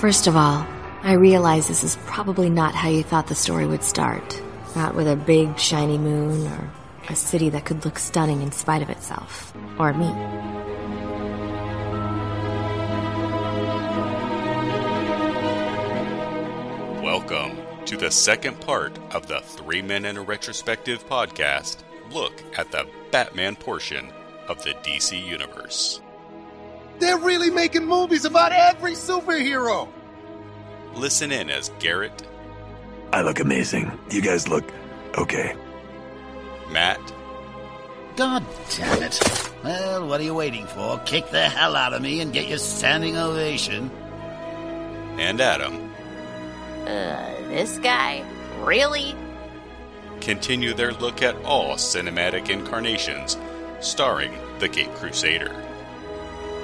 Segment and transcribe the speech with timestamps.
[0.00, 0.66] First of all,
[1.02, 4.40] I realize this is probably not how you thought the story would start.
[4.74, 6.70] Not with a big, shiny moon or
[7.10, 9.54] a city that could look stunning in spite of itself.
[9.78, 10.08] Or me.
[17.04, 21.82] Welcome to the second part of the Three Men in a Retrospective podcast.
[22.10, 24.10] Look at the Batman portion
[24.48, 26.00] of the DC Universe.
[27.00, 29.88] They're really making movies about every superhero.
[30.94, 32.26] Listen in as Garrett,
[33.12, 33.90] I look amazing.
[34.10, 34.64] You guys look
[35.16, 35.56] okay.
[36.70, 37.00] Matt,
[38.16, 38.44] God
[38.76, 39.18] damn it.
[39.64, 40.98] Well, what are you waiting for?
[41.00, 43.90] Kick the hell out of me and get your standing ovation.
[45.18, 45.90] and Adam
[46.82, 48.24] Uh, this guy?
[48.60, 49.14] Really?
[50.20, 53.38] continue their look at all cinematic incarnations
[53.80, 55.50] starring the Cape Crusader.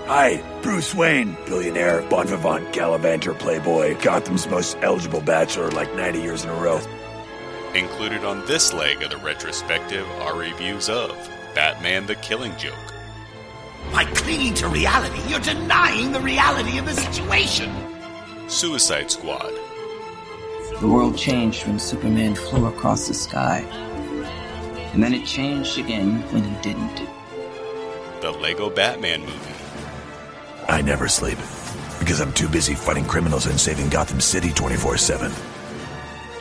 [0.07, 6.45] Hi, Bruce Wayne, billionaire, bon vivant, gallivanter, playboy, Gotham's most eligible bachelor like 90 years
[6.45, 6.81] in a row.
[7.75, 11.11] Included on this leg of the retrospective are reviews of
[11.57, 12.75] Batman the Killing Joke,
[13.93, 17.75] By clinging to reality, you're denying the reality of the situation.
[18.49, 19.53] Suicide Squad,
[20.81, 23.61] The world changed when Superman flew across the sky.
[24.93, 27.01] And then it changed again when he didn't.
[28.21, 29.56] the Lego Batman movie,
[30.69, 31.39] I never sleep
[31.99, 35.33] because I'm too busy fighting criminals and saving Gotham City 24 7.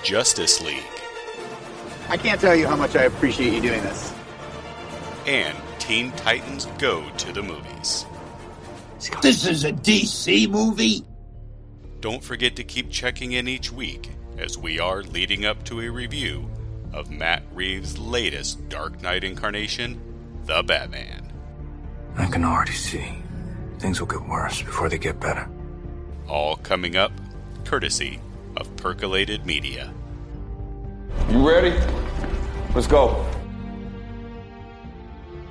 [0.03, 0.83] Justice League,
[2.09, 4.13] I can't tell you how much I appreciate you doing this.
[5.25, 8.05] and Teen Titans Go to the Movies.
[9.21, 11.03] This is a DC movie?
[11.99, 15.89] Don't forget to keep checking in each week as we are leading up to a
[15.89, 16.49] review
[16.93, 19.99] of Matt Reeves' latest Dark Knight incarnation,
[20.45, 21.31] The Batman.
[22.17, 23.24] I can already see.
[23.79, 25.47] Things will get worse before they get better.
[26.27, 27.11] All coming up
[27.65, 28.19] courtesy
[28.57, 29.93] of Percolated Media.
[31.29, 31.71] You ready?
[32.73, 33.25] Let's go.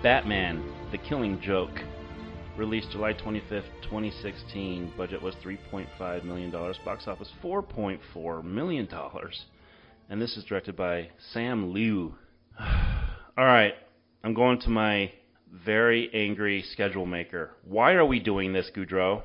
[0.03, 1.81] Batman, The Killing Joke,
[2.57, 4.93] released July 25th, 2016.
[4.97, 6.51] Budget was $3.5 million.
[6.51, 8.89] Box office $4.4 million.
[10.11, 12.15] And this is directed by Sam Liu.
[12.61, 13.75] All right,
[14.23, 15.11] I'm going to my
[15.53, 17.51] very angry schedule maker.
[17.65, 19.23] Why are we doing this, Goudreau?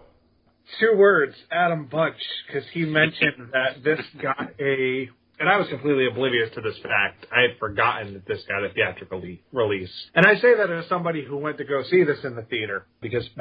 [0.79, 5.09] two words, Adam Bunch, because he mentioned that this got a,
[5.39, 7.25] and I was completely oblivious to this fact.
[7.31, 10.87] I had forgotten that this got a theatrical le- release, and I say that as
[10.87, 13.27] somebody who went to go see this in the theater because.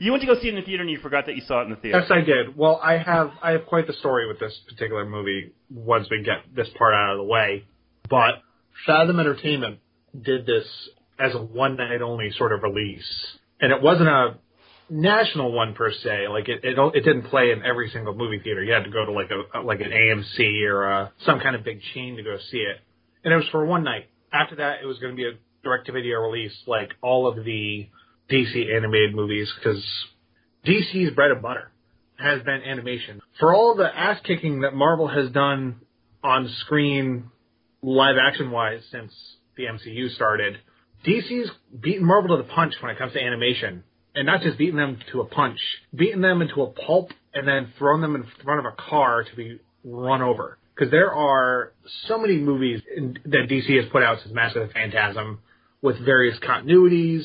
[0.00, 1.60] you went to go see it in the theater and you forgot that you saw
[1.60, 2.00] it in the theater.
[2.00, 2.56] Yes, I did.
[2.56, 5.52] Well, I have I have quite the story with this particular movie.
[5.70, 7.64] Once we get this part out of the way,
[8.08, 8.42] but
[8.86, 9.78] Fathom Entertainment
[10.20, 10.66] did this
[11.18, 13.08] as a one night only sort of release,
[13.60, 14.36] and it wasn't a
[14.90, 16.28] national one per se.
[16.28, 18.62] Like it, it, it didn't play in every single movie theater.
[18.62, 21.64] You had to go to like a like an AMC or a, some kind of
[21.64, 22.78] big chain to go see it,
[23.24, 24.06] and it was for one night.
[24.32, 25.32] After that, it was going to be a
[25.62, 27.88] direct to video release, like all of the
[28.30, 29.84] DC animated movies, because
[30.66, 31.70] DC's bread and butter
[32.18, 33.20] has been animation.
[33.38, 35.80] For all the ass kicking that Marvel has done
[36.22, 37.30] on screen,
[37.82, 39.12] live action wise, since
[39.56, 40.58] the MCU started,
[41.06, 41.50] DC's
[41.80, 43.84] beaten Marvel to the punch when it comes to animation.
[44.16, 45.58] And not just beating them to a punch,
[45.94, 49.36] beating them into a pulp and then throwing them in front of a car to
[49.36, 50.58] be run over.
[50.74, 51.72] Because there are
[52.06, 55.40] so many movies in, that DC has put out since Master of the Phantasm
[55.82, 57.24] with various continuities,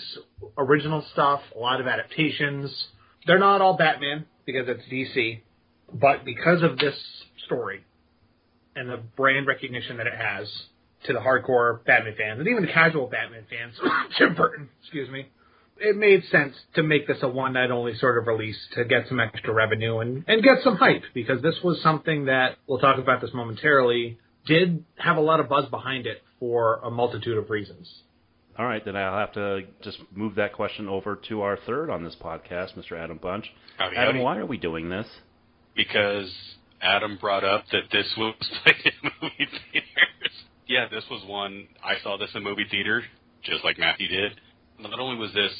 [0.57, 2.87] original stuff, a lot of adaptations.
[3.25, 5.41] They're not all Batman because it's DC,
[5.93, 6.95] but because of this
[7.45, 7.83] story
[8.75, 10.47] and the brand recognition that it has
[11.05, 13.75] to the hardcore Batman fans and even the casual Batman fans,
[14.17, 15.27] Tim Burton, excuse me,
[15.77, 19.07] it made sense to make this a one night only sort of release to get
[19.07, 22.97] some extra revenue and, and get some hype because this was something that we'll talk
[22.97, 27.49] about this momentarily did have a lot of buzz behind it for a multitude of
[27.49, 27.89] reasons.
[28.57, 32.03] All right, then I'll have to just move that question over to our third on
[32.03, 32.99] this podcast, Mr.
[32.99, 33.45] Adam Bunch.
[33.77, 34.23] Howdy, Adam, howdy.
[34.23, 35.07] why are we doing this?
[35.79, 36.29] because
[36.81, 40.35] Adam brought up that this was played in movie theaters.
[40.69, 43.01] Yeah, this was one I saw this in movie theater,
[43.43, 44.39] just like Matthew did.
[44.79, 45.51] Not only was this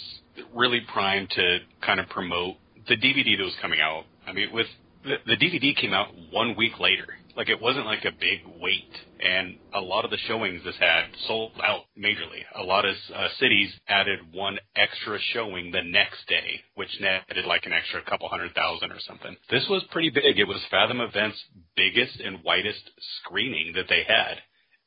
[0.53, 2.57] really primed to kind of promote
[2.88, 4.03] the DVD that was coming out.
[4.27, 4.67] I mean, with
[5.03, 7.07] the, the DVD came out one week later.
[7.35, 11.06] Like it wasn't like a big wait, and a lot of the showings this had
[11.27, 12.44] sold out majorly.
[12.55, 17.65] A lot of uh, cities added one extra showing the next day, which netted like
[17.65, 19.35] an extra couple hundred thousand or something.
[19.50, 20.38] This was pretty big.
[20.38, 21.41] It was Fathom Events'
[21.75, 22.91] biggest and widest
[23.21, 24.38] screening that they had,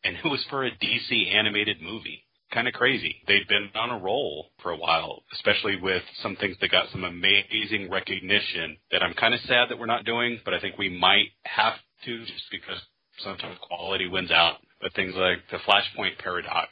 [0.04, 2.24] and it was for a DC animated movie.
[2.52, 3.16] kind of crazy.
[3.26, 7.04] They'd been on a roll for a while, especially with some things that got some
[7.04, 10.90] amazing recognition that I'm kind of sad that we're not doing, but I think we
[10.90, 12.78] might have to just because
[13.18, 14.56] sometimes quality wins out.
[14.80, 16.68] But things like the Flashpoint Paradox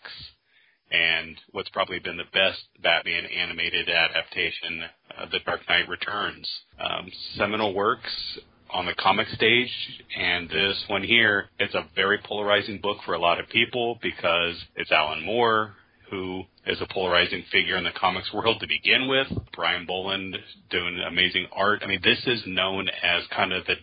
[0.91, 4.82] and what's probably been the best Batman animated adaptation,
[5.17, 6.49] uh, The Dark Knight Returns.
[6.79, 8.11] Um, seminal works
[8.72, 9.70] on the comic stage,
[10.17, 14.55] and this one here, it's a very polarizing book for a lot of people because
[14.76, 15.75] it's Alan Moore,
[16.11, 19.26] who is a polarizing figure in the comics world to begin with.
[19.55, 20.37] Brian Bolland
[20.70, 21.82] doing amazing art.
[21.84, 23.76] I mean, this is known as kind of the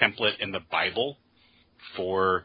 [0.00, 1.18] template in the Bible
[1.96, 2.44] for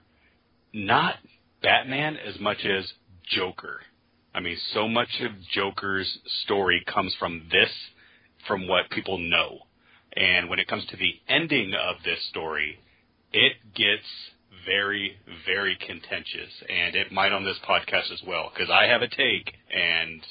[0.74, 1.16] not
[1.62, 2.92] Batman as much as
[3.30, 3.82] Joker.
[4.34, 7.70] I mean, so much of Joker's story comes from this,
[8.48, 9.60] from what people know.
[10.16, 12.80] And when it comes to the ending of this story,
[13.32, 14.06] it gets
[14.66, 16.52] very, very contentious.
[16.68, 20.22] And it might on this podcast as well, because I have a take and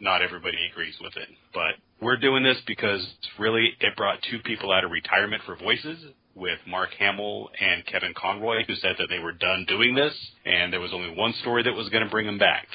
[0.00, 1.28] not everybody agrees with it.
[1.54, 3.06] But we're doing this because
[3.38, 8.14] really it brought two people out of retirement for voices with Mark Hamill and Kevin
[8.16, 10.14] Conroy, who said that they were done doing this,
[10.44, 12.66] and there was only one story that was going to bring them back.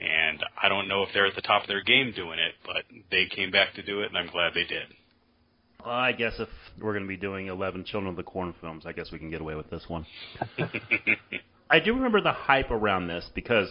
[0.00, 2.84] And I don't know if they're at the top of their game doing it, but
[3.10, 4.86] they came back to do it, and I'm glad they did.
[5.84, 6.48] Well, I guess if
[6.80, 9.30] we're going to be doing 11 Children of the Corn films, I guess we can
[9.30, 10.06] get away with this one.
[11.70, 13.68] I do remember the hype around this because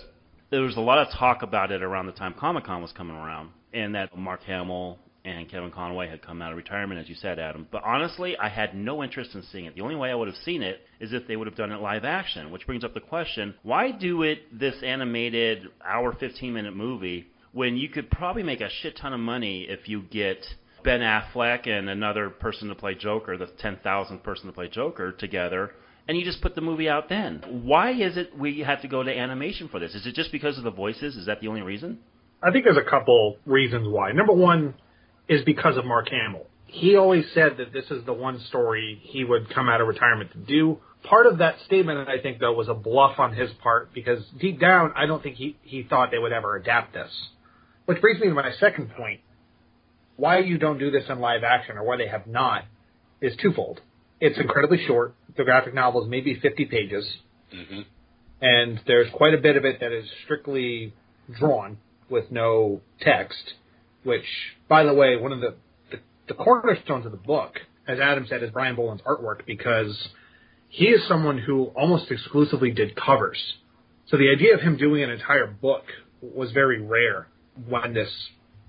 [0.50, 3.18] there was a lot of talk about it around the time Comic Con was coming
[3.18, 7.16] around, and that Mark Hamill and Kevin Conroy had come out of retirement, as you
[7.16, 7.68] said, Adam.
[7.70, 9.76] But honestly, I had no interest in seeing it.
[9.76, 11.82] The only way I would have seen it is if they would have done it
[11.82, 16.74] live action, which brings up the question why do it this animated hour, 15 minute
[16.74, 20.46] movie when you could probably make a shit ton of money if you get
[20.88, 25.72] Ben Affleck and another person to play Joker, the 10,000th person to play Joker together?
[26.08, 27.44] and you just put the movie out then.
[27.66, 29.94] Why is it we have to go to animation for this?
[29.94, 31.18] Is it just because of the voices?
[31.18, 32.00] Is that the only reason?
[32.42, 34.14] I think there's a couple reasons why.
[34.14, 34.76] Number one,
[35.28, 36.46] is because of Mark Hamill.
[36.68, 40.32] He always said that this is the one story he would come out of retirement
[40.32, 40.80] to do.
[41.04, 44.60] Part of that statement, I think, though, was a bluff on his part because deep
[44.60, 47.10] down, I don't think he, he thought they would ever adapt this.
[47.86, 49.22] Which brings me to my second point.
[50.18, 52.66] Why you don't do this in live action, or why they have not,
[53.22, 53.82] is twofold.
[54.20, 55.16] It's incredibly short.
[55.36, 57.06] The graphic novel is maybe 50 pages.
[57.54, 57.82] Mm-hmm.
[58.42, 60.94] And there's quite a bit of it that is strictly
[61.40, 61.78] drawn
[62.10, 63.54] with no text
[64.08, 64.26] which,
[64.70, 65.56] by the way, one of the,
[65.92, 65.98] the,
[66.30, 70.10] the cornerstones of the book, as Adam said, is Brian Bolland's artwork because
[70.70, 73.38] he is someone who almost exclusively did covers.
[74.08, 75.84] So the idea of him doing an entire book
[76.22, 77.28] was very rare
[77.68, 78.10] when this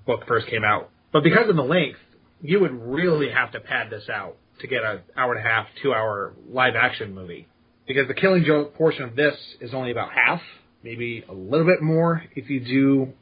[0.07, 0.91] book first came out.
[1.13, 1.99] But because of the length,
[2.41, 5.67] you would really have to pad this out to get an hour and a half,
[5.83, 7.49] two hour live action movie.
[7.87, 10.43] Because the Killing Joke portion of this is only about half,
[10.83, 13.13] maybe a little bit more if you do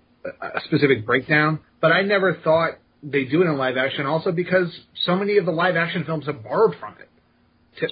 [0.42, 4.06] a specific breakdown but I never thought they do it in live action.
[4.06, 7.08] Also because so many of the live action films have borrowed from it.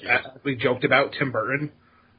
[0.02, 0.19] Yeah.
[0.44, 1.70] We joked about Tim Burton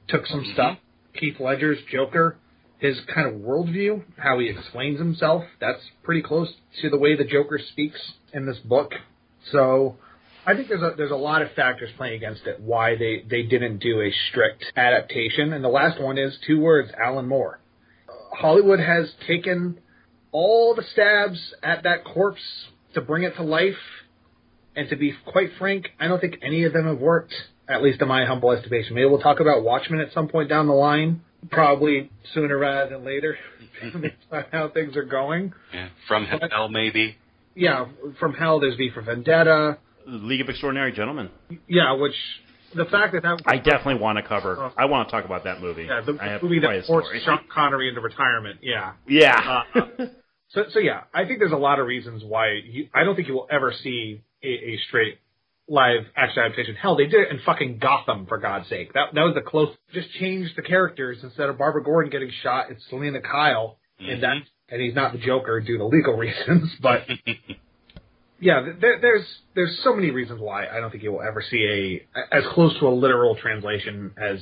[0.08, 0.54] took some mm-hmm.
[0.54, 0.78] stuff.
[1.14, 2.38] Heath Ledger's Joker,
[2.80, 7.24] his kind of worldview, how he explains himself, that's pretty close to the way the
[7.24, 8.00] Joker speaks
[8.34, 8.94] in this book.
[9.52, 9.98] So
[10.46, 13.44] I think there's a there's a lot of factors playing against it why they they
[13.44, 15.54] didn't do a strict adaptation.
[15.54, 17.60] And the last one is two words: Alan Moore.
[18.34, 19.80] Hollywood has taken
[20.32, 22.42] all the stabs at that corpse
[22.94, 23.78] to bring it to life.
[24.78, 27.34] And to be quite frank, I don't think any of them have worked,
[27.70, 28.94] at least in my humble estimation.
[28.94, 31.22] Maybe we'll talk about Watchmen at some point down the line,
[31.52, 33.38] probably sooner rather than later,
[34.52, 35.54] how things are going.
[35.74, 37.16] Yeah, from but, hell, maybe.
[37.56, 37.86] Yeah,
[38.20, 39.78] from hell, there's V for Vendetta.
[40.08, 41.30] League of Extraordinary Gentlemen.
[41.68, 42.14] Yeah, which
[42.76, 44.66] the fact that that I definitely want to cover.
[44.66, 45.84] Uh, I want to talk about that movie.
[45.84, 48.60] Yeah, the, the movie that forced Sean Connery into retirement.
[48.62, 48.94] Yeah.
[49.08, 49.64] Yeah.
[49.74, 50.06] Uh,
[50.50, 53.28] So, so yeah, I think there's a lot of reasons why you, I don't think
[53.28, 55.18] you will ever see a, a straight
[55.68, 56.76] live action adaptation.
[56.76, 58.94] Hell, they did it in fucking Gotham for God's sake.
[58.94, 59.76] That that was the close.
[59.94, 62.70] Just change the characters instead of Barbara Gordon getting shot.
[62.70, 64.12] It's Selina Kyle, mm-hmm.
[64.12, 64.36] and that
[64.70, 66.72] and he's not the Joker due to legal reasons.
[66.82, 67.02] But
[68.40, 72.06] yeah, there, there's there's so many reasons why I don't think you will ever see
[72.14, 74.40] a as close to a literal translation as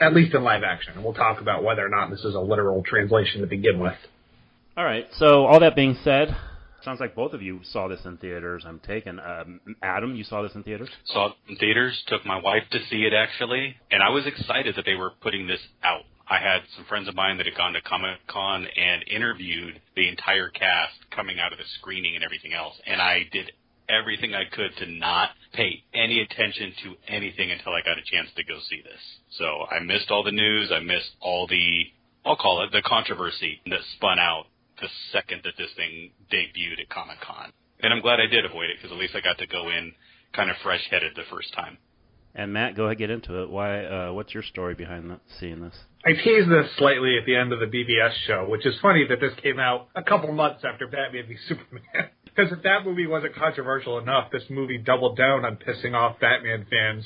[0.00, 0.94] at least in live action.
[0.94, 3.96] And we'll talk about whether or not this is a literal translation to begin with.
[4.76, 5.06] All right.
[5.18, 6.36] So all that being said,
[6.84, 8.64] sounds like both of you saw this in theaters.
[8.66, 9.18] I'm taken.
[9.20, 10.88] Um, Adam, you saw this in theaters?
[11.06, 12.02] Saw it in theaters.
[12.08, 15.46] Took my wife to see it actually, and I was excited that they were putting
[15.46, 16.02] this out.
[16.28, 20.08] I had some friends of mine that had gone to Comic Con and interviewed the
[20.08, 23.52] entire cast coming out of the screening and everything else, and I did
[23.88, 28.30] everything I could to not pay any attention to anything until I got a chance
[28.36, 29.00] to go see this.
[29.38, 30.72] So I missed all the news.
[30.72, 31.84] I missed all the
[32.24, 34.46] I'll call it the controversy that spun out
[34.80, 37.52] the second that this thing debuted at Comic Con.
[37.80, 39.92] And I'm glad I did avoid it because at least I got to go in
[40.32, 41.78] kind of fresh headed the first time.
[42.36, 43.50] And Matt, go ahead get into it.
[43.50, 43.84] Why?
[43.84, 45.74] Uh, what's your story behind that, seeing this?
[46.04, 49.20] I teased this slightly at the end of the BvS show, which is funny that
[49.20, 52.10] this came out a couple months after Batman v Superman.
[52.34, 56.66] Because if that movie wasn't controversial enough, this movie doubled down on pissing off Batman
[56.68, 57.04] fans.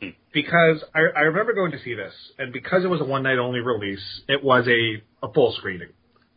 [0.32, 3.36] because I, I remember going to see this, and because it was a one night
[3.36, 5.88] only release, it was a, a full screening.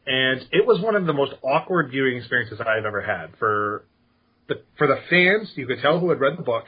[0.10, 3.38] And it was one of the most awkward viewing experiences I've ever had.
[3.38, 3.86] For
[4.48, 6.66] the for the fans, you could tell who had read the book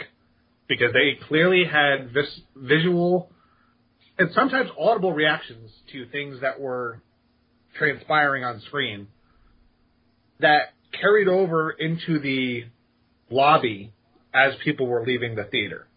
[0.68, 3.32] because they clearly had this visual
[4.20, 7.02] and sometimes audible reactions to things that were
[7.80, 9.08] transpiring on screen
[10.40, 12.66] that carried over into the
[13.32, 13.92] lobby
[14.36, 15.88] as people were leaving the theater,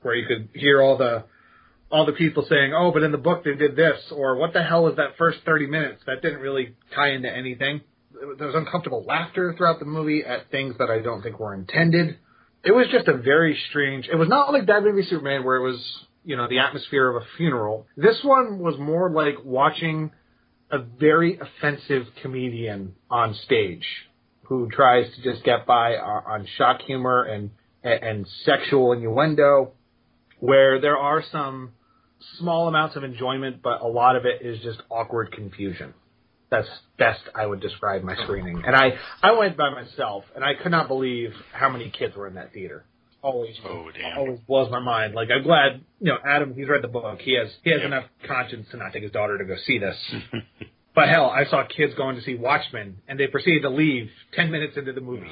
[0.00, 1.24] where you could hear all the
[1.90, 4.62] all the people saying, "Oh, but in the book they did this," or "What the
[4.62, 6.02] hell is that first thirty minutes?
[6.06, 7.80] That didn't really tie into anything."
[8.38, 12.16] There was uncomfortable laughter throughout the movie at things that I don't think were intended.
[12.64, 14.08] It was just a very strange.
[14.08, 17.22] It was not like Batman v Superman, where it was you know the atmosphere of
[17.22, 17.86] a funeral.
[17.96, 20.10] This one was more like watching
[20.70, 23.86] a very offensive comedian on stage
[24.42, 27.50] who tries to just get by on shock humor and
[27.84, 29.72] and sexual innuendo,
[30.40, 31.70] where there are some
[32.38, 35.94] small amounts of enjoyment, but a lot of it is just awkward confusion.
[36.50, 38.62] That's best I would describe my screening.
[38.64, 42.28] And I I went by myself, and I could not believe how many kids were
[42.28, 42.84] in that theater.
[43.20, 45.14] Always, oh damn, always blows my mind.
[45.14, 46.54] Like I'm glad, you know, Adam.
[46.54, 47.20] He's read the book.
[47.20, 49.96] He has he has enough conscience to not take his daughter to go see this.
[50.96, 54.50] But hell, I saw kids going to see Watchmen, and they proceeded to leave ten
[54.50, 55.30] minutes into the movie.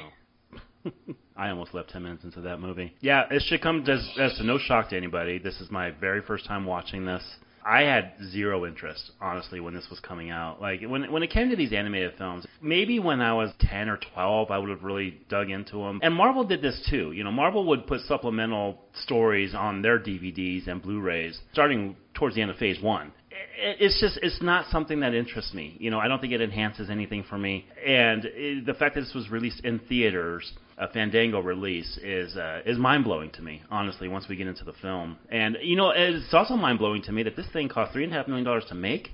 [1.35, 2.93] I almost left ten minutes into that movie.
[3.01, 5.37] Yeah, it should come as, as no shock to anybody.
[5.37, 7.23] This is my very first time watching this.
[7.65, 10.61] I had zero interest, honestly, when this was coming out.
[10.61, 13.97] Like when when it came to these animated films, maybe when I was ten or
[14.13, 15.99] twelve, I would have really dug into them.
[16.03, 17.11] And Marvel did this too.
[17.11, 22.43] You know, Marvel would put supplemental stories on their DVDs and Blu-rays, starting towards the
[22.43, 23.11] end of Phase One
[23.57, 25.75] it's just it's not something that interests me.
[25.79, 27.65] You know, I don't think it enhances anything for me.
[27.85, 32.61] And it, the fact that this was released in theaters, a Fandango release, is uh,
[32.65, 33.61] is mind blowing to me.
[33.69, 37.11] Honestly, once we get into the film, and you know, it's also mind blowing to
[37.11, 39.11] me that this thing cost three and a half million dollars to make.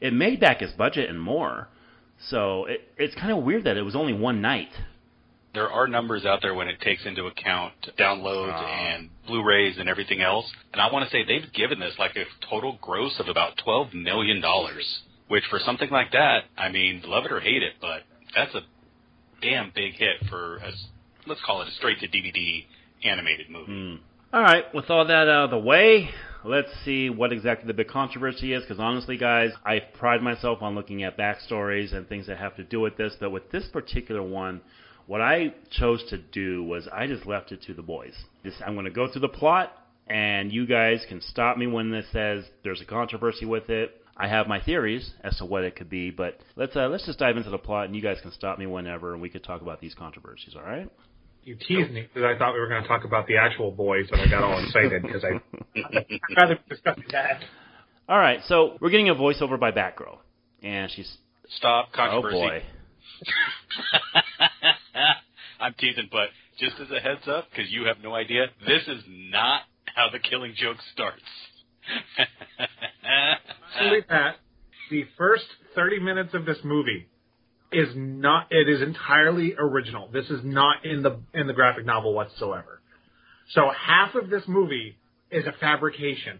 [0.00, 1.68] It made back its budget and more.
[2.28, 4.70] So it, it's kind of weird that it was only one night
[5.54, 9.88] there are numbers out there when it takes into account downloads uh, and Blu-rays and
[9.88, 10.50] everything else.
[10.72, 13.92] And I want to say they've given this like a total gross of about twelve
[13.92, 18.02] million dollars, which for something like that, I mean, love it or hate it, but
[18.34, 18.62] that's a
[19.42, 20.72] damn big hit for a
[21.26, 22.64] let's call it a straight to DVD
[23.04, 23.72] animated movie.
[23.72, 23.98] Mm.
[24.32, 26.08] All right, with all that out of the way,
[26.44, 28.62] let's see what exactly the big controversy is.
[28.62, 32.64] Because honestly, guys, I pride myself on looking at backstories and things that have to
[32.64, 33.14] do with this.
[33.20, 34.62] But with this particular one,
[35.06, 38.14] what I chose to do was I just left it to the boys.
[38.42, 39.72] This, I'm going to go through the plot,
[40.06, 43.98] and you guys can stop me when this says there's a controversy with it.
[44.16, 47.18] I have my theories as to what it could be, but let's uh, let's just
[47.18, 49.62] dive into the plot, and you guys can stop me whenever, and we could talk
[49.62, 50.54] about these controversies.
[50.54, 50.88] All right?
[51.44, 54.06] You teased me because I thought we were going to talk about the actual boys,
[54.12, 55.40] and I got all excited because I
[55.76, 57.42] I'd rather discuss that.
[58.08, 60.18] All right, so we're getting a voiceover by Batgirl,
[60.62, 61.16] and she's
[61.56, 62.36] stop oh, controversy.
[62.36, 62.62] Oh boy.
[65.60, 69.02] I'm teasing, but just as a heads up, because you have no idea, this is
[69.08, 69.62] not
[69.94, 71.22] how the Killing Joke starts.
[73.74, 74.36] Actually, Pat,
[74.90, 75.44] the first
[75.74, 77.08] 30 minutes of this movie
[77.72, 78.48] is not.
[78.50, 80.08] It is entirely original.
[80.12, 82.80] This is not in the in the graphic novel whatsoever.
[83.50, 84.96] So half of this movie
[85.30, 86.38] is a fabrication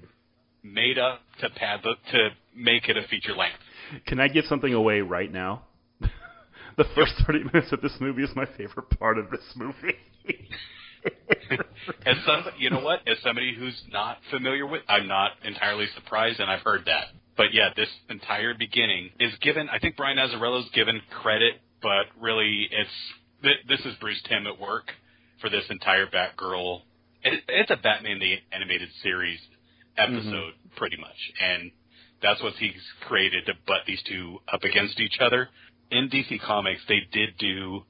[0.63, 3.59] made up to pad the, to make it a feature length.
[4.07, 5.63] Can I give something away right now?
[6.77, 9.99] the first 30 minutes of this movie is my favorite part of this movie.
[12.07, 13.01] as some, you know what?
[13.09, 17.07] As somebody who's not familiar with, I'm not entirely surprised, and I've heard that.
[17.37, 19.69] But yeah, this entire beginning is given.
[19.69, 24.91] I think Brian Azzarello's given credit, but really, it's this is Bruce Timm at work
[25.41, 26.81] for this entire Batgirl.
[27.23, 29.41] It, it's a Batman the animated series
[29.97, 30.77] episode, mm-hmm.
[30.77, 31.71] pretty much, and
[32.23, 32.73] that's what he's
[33.09, 35.49] created to butt these two up against each other
[35.93, 37.83] in DC Comics, they did do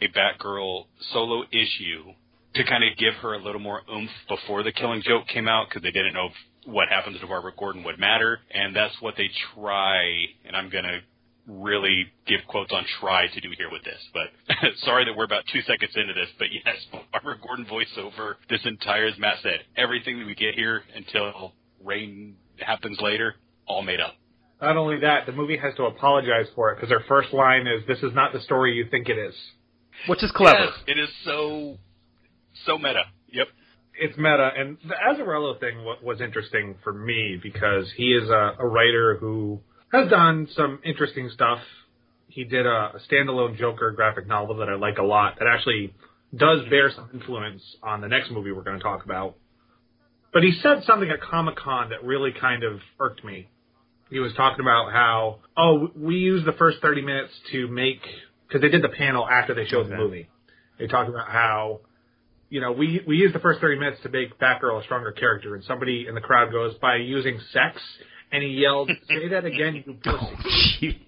[0.00, 2.12] a Batgirl solo issue
[2.54, 5.68] to kind of give her a little more oomph before the Killing Joke came out
[5.68, 6.28] because they didn't know
[6.66, 10.26] what happens to Barbara Gordon would matter, and that's what they try.
[10.44, 11.00] And I'm gonna
[11.46, 15.44] really give quotes on try to do here with this, but sorry that we're about
[15.52, 16.76] two seconds into this, but yes,
[17.12, 21.52] Barbara Gordon voiceover this entire, as Matt said, everything that we get here until
[21.84, 24.14] rain happens later, all made up.
[24.60, 27.86] Not only that, the movie has to apologize for it because their first line is,
[27.86, 29.34] "This is not the story you think it is,"
[30.06, 30.64] which is clever.
[30.64, 31.78] Yes, it is so
[32.64, 33.04] so meta.
[33.28, 33.48] Yep.
[33.98, 38.66] It's meta, and the Azzarello thing was interesting for me because he is a, a
[38.66, 39.60] writer who
[39.92, 41.60] has done some interesting stuff.
[42.28, 45.38] He did a, a standalone Joker graphic novel that I like a lot.
[45.38, 45.94] That actually
[46.34, 49.36] does bear some influence on the next movie we're going to talk about.
[50.32, 53.48] But he said something at Comic Con that really kind of irked me.
[54.10, 58.00] He was talking about how, oh, we used the first 30 minutes to make,
[58.46, 59.90] because they did the panel after they showed okay.
[59.90, 60.28] the movie.
[60.78, 61.80] They talked about how,
[62.48, 65.54] you know, we, we used the first 30 minutes to make Batgirl a stronger character.
[65.54, 67.80] And somebody in the crowd goes, by using sex.
[68.32, 71.06] And he yelled, say that again, you pussy.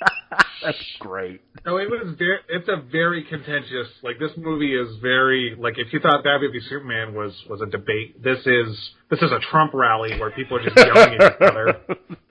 [0.62, 1.40] That's great.
[1.64, 2.38] No, it was very.
[2.48, 3.88] It's a very contentious.
[4.02, 7.66] Like this movie is very like if you thought Batman v Superman was was a
[7.66, 11.40] debate, this is this is a Trump rally where people are just yelling at each
[11.40, 11.80] other.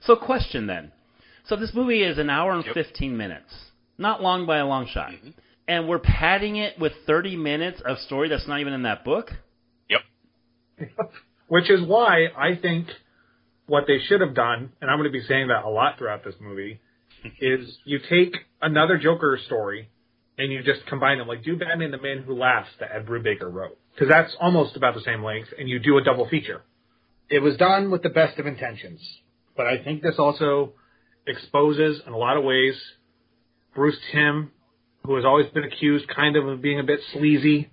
[0.01, 0.91] So, question then.
[1.47, 2.73] So this movie is an hour and yep.
[2.73, 3.51] fifteen minutes,
[3.97, 5.29] not long by a long shot, mm-hmm.
[5.69, 9.31] And we're padding it with thirty minutes of story that's not even in that book.
[9.89, 10.89] Yep.
[11.47, 12.87] Which is why I think
[13.67, 16.25] what they should have done, and I'm going to be saying that a lot throughout
[16.25, 16.81] this movie
[17.39, 19.89] is you take another Joker story
[20.39, 21.27] and you just combine them.
[21.27, 23.77] Like do Batman and the Man Who Laughs that Ed Brubaker wrote.
[23.93, 26.61] Because that's almost about the same length, and you do a double feature.
[27.29, 29.01] It was done with the best of intentions.
[29.55, 30.73] But I think this also
[31.27, 32.73] exposes, in a lot of ways,
[33.75, 34.51] Bruce Timm,
[35.05, 37.69] who has always been accused kind of of being a bit sleazy,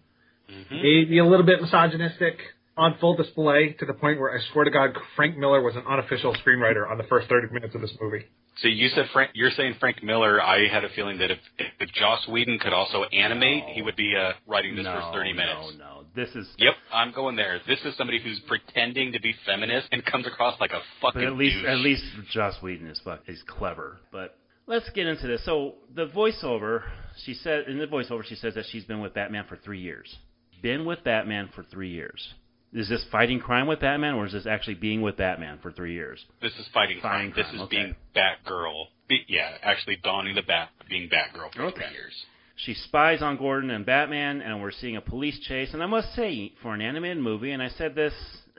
[0.51, 0.75] mm-hmm.
[0.75, 2.39] maybe a little bit misogynistic,
[2.77, 5.85] on full display to the point where I swear to God, Frank Miller was an
[5.89, 8.27] unofficial screenwriter on the first 30 minutes of this movie.
[8.63, 10.43] So you said Frank, you're saying Frank Miller.
[10.43, 11.39] I had a feeling that if,
[11.79, 13.75] if Joss Whedon could also animate, no.
[13.75, 15.75] he would be uh, writing this no, first 30 minutes.
[15.79, 16.47] No, no, this is.
[16.57, 17.61] Yep, I'm going there.
[17.67, 21.21] This is somebody who's pretending to be feminist and comes across like a fucking.
[21.21, 21.67] But at least, douche.
[21.69, 23.99] at least Joss Whedon is is clever.
[24.11, 25.45] But let's get into this.
[25.45, 26.83] So the voiceover,
[27.25, 30.17] she said in the voiceover, she says that she's been with Batman for three years.
[30.63, 32.35] Been with Batman for three years
[32.77, 35.95] is this fighting crime with Batman, or is this actually being with Batman for three
[35.95, 36.25] years?
[36.43, 37.33] This is fighting, fighting crime.
[37.33, 37.45] crime.
[37.47, 37.77] This is okay.
[37.77, 38.85] being Batgirl.
[39.09, 41.77] Be, yeah, actually donning the bat, being Batgirl for okay.
[41.77, 42.13] three years.
[42.57, 45.73] She spies on Gordon and Batman, and we're seeing a police chase.
[45.73, 48.15] And I must say, for an animated movie, and I said this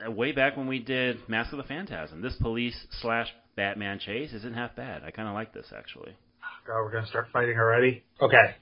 [0.06, 4.54] way back when we did Mask of the Phantasm, this police slash Batman chase isn't
[4.54, 5.02] half bad.
[5.04, 6.16] I kind of like this actually.
[6.64, 8.04] God, we're gonna start fighting already.
[8.22, 8.54] Okay.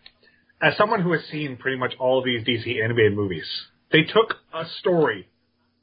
[0.63, 3.45] As someone who has seen pretty much all of these DC animated movies,
[3.93, 5.29] they took a story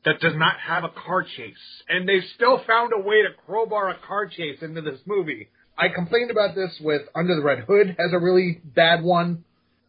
[0.04, 1.84] that does not have a car chase.
[1.88, 5.50] And they still found a way to crowbar a car chase into this movie.
[5.78, 9.44] I complained about this with Under the Red Hood as a really bad one.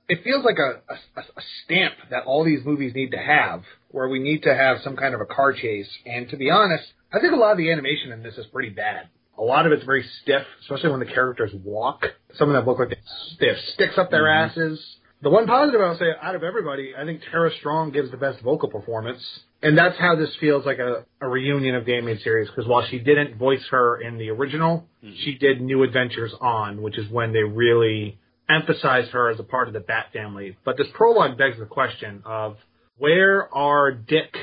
[0.08, 4.08] It feels like a, a, a stamp that all these movies need to have, where
[4.08, 5.88] we need to have some kind of a car chase.
[6.04, 8.70] And to be honest, I think a lot of the animation in this is pretty
[8.70, 9.08] bad.
[9.38, 12.04] A lot of it's very stiff, especially when the characters walk.
[12.36, 12.96] Some of them look like
[13.40, 14.50] they have sticks up their mm-hmm.
[14.50, 14.84] asses.
[15.22, 18.42] The one positive I'll say out of everybody, I think Tara Strong gives the best
[18.42, 19.22] vocal performance.
[19.62, 22.86] And that's how this feels like a, a reunion of the animated series, because while
[22.90, 25.14] she didn't voice her in the original, mm-hmm.
[25.24, 29.68] she did New Adventures on, which is when they really emphasized her as a part
[29.68, 30.56] of the Bat family.
[30.64, 32.56] But this prologue begs the question of
[32.98, 34.36] where are Dick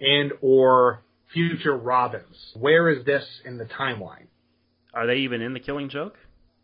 [0.00, 2.36] and or future Robins?
[2.54, 4.26] Where is this in the timeline?
[4.94, 6.16] Are they even in the Killing Joke?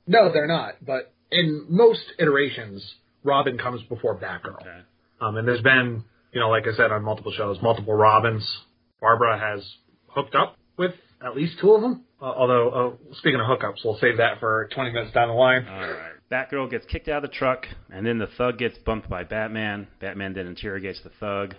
[0.07, 0.75] No, they're not.
[0.85, 4.61] But in most iterations, Robin comes before Batgirl.
[4.61, 4.81] Okay.
[5.21, 8.45] Um, and there's been, you know, like I said on multiple shows, multiple Robins.
[9.01, 9.65] Barbara has
[10.09, 10.93] hooked up with
[11.25, 12.05] at least two of them.
[12.21, 15.67] Uh, although, uh, speaking of hookups, we'll save that for 20 minutes down the line.
[15.69, 16.13] All right.
[16.31, 19.89] Batgirl gets kicked out of the truck, and then the thug gets bumped by Batman.
[20.01, 21.55] Batman then interrogates the thug.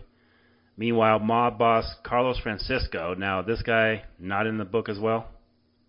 [0.77, 3.15] Meanwhile, mob boss Carlos Francesco.
[3.15, 5.27] Now, this guy not in the book as well.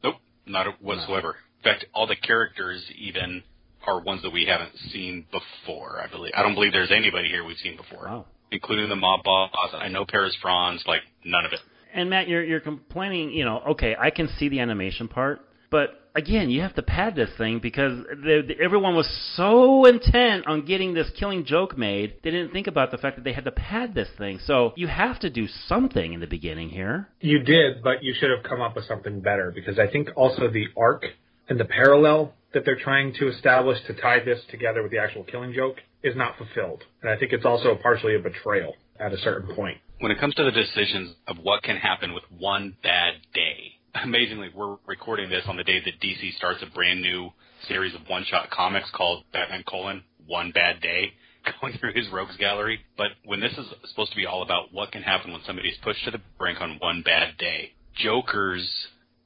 [0.03, 0.17] Nope,
[0.47, 1.37] not whatsoever.
[1.59, 3.43] In fact, all the characters even
[3.87, 6.01] are ones that we haven't seen before.
[6.01, 8.27] I believe I don't believe there's anybody here we've seen before, wow.
[8.51, 9.51] including the mob boss.
[9.75, 11.61] I know Paris Franz, like none of it.
[11.93, 13.31] And Matt, you're you're complaining.
[13.31, 15.41] You know, okay, I can see the animation part,
[15.71, 20.47] but again, you have to pad this thing because the, the, everyone was so intent
[20.47, 23.45] on getting this killing joke made, they didn't think about the fact that they had
[23.45, 24.39] to pad this thing.
[24.47, 27.09] So you have to do something in the beginning here.
[27.21, 30.49] You did, but you should have come up with something better because I think also
[30.49, 31.05] the arc
[31.49, 35.25] and the parallel that they're trying to establish to tie this together with the actual
[35.25, 36.83] killing joke is not fulfilled.
[37.03, 39.79] And I think it's also partially a betrayal at a certain point.
[40.01, 44.51] When it comes to the decisions of what can happen with one bad day, amazingly,
[44.55, 47.31] we're recording this on the day that DC starts a brand new
[47.69, 51.13] series of one-shot comics called Batman colon One Bad Day,
[51.61, 52.81] going through his rogues gallery.
[52.97, 56.05] But when this is supposed to be all about what can happen when somebody's pushed
[56.05, 58.69] to the brink on one bad day, Joker's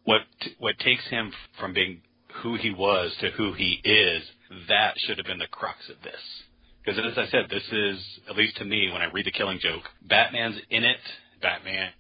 [0.05, 0.22] what
[0.59, 2.03] what takes him from being
[2.42, 4.22] who he was to who he is,
[4.68, 6.20] that should have been the crux of this.
[6.85, 7.98] Because as I said, this is
[8.29, 10.98] at least to me when I read the Killing Joke, Batman's in it.
[11.40, 11.90] Batman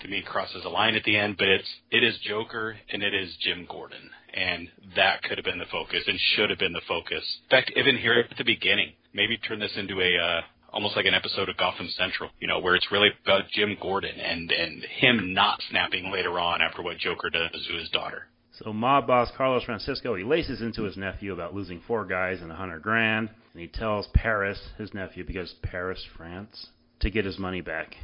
[0.00, 3.14] to me crosses a line at the end, but it's it is Joker and it
[3.14, 6.82] is Jim Gordon, and that could have been the focus and should have been the
[6.86, 7.24] focus.
[7.44, 10.40] In fact, even here at the beginning, maybe turn this into a uh,
[10.72, 14.18] almost like an episode of Gotham Central, you know, where it's really about Jim Gordon
[14.18, 18.26] and and him not snapping later on after what Joker does to his daughter.
[18.62, 22.50] So mob boss Carlos Francesco he laces into his nephew about losing four guys and
[22.50, 26.68] a hundred grand, and he tells Paris, his nephew, because Paris, France,
[27.00, 27.94] to get his money back.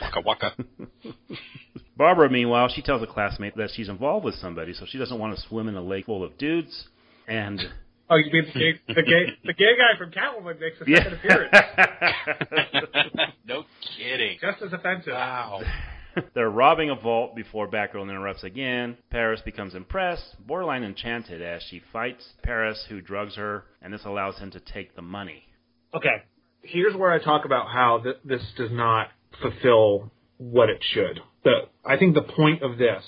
[0.00, 0.54] Waka waka.
[1.96, 5.36] Barbara, meanwhile, she tells a classmate that she's involved with somebody, so she doesn't want
[5.36, 6.88] to swim in a lake full of dudes.
[7.28, 7.60] And
[8.08, 11.18] oh, you mean the gay, the gay, the gay guy from Catwoman makes a second
[11.22, 11.38] yeah.
[11.38, 11.54] appearance?
[13.44, 13.64] no
[13.98, 14.38] kidding.
[14.40, 15.12] Just as offensive.
[15.12, 15.60] Wow.
[16.34, 18.96] They're robbing a vault before Batgirl interrupts again.
[19.10, 24.38] Paris becomes impressed, borderline enchanted, as she fights Paris, who drugs her, and this allows
[24.38, 25.44] him to take the money.
[25.94, 26.22] Okay,
[26.62, 29.08] here's where I talk about how th- this does not
[29.40, 31.20] fulfill what it should.
[31.44, 33.04] The I think the point of this,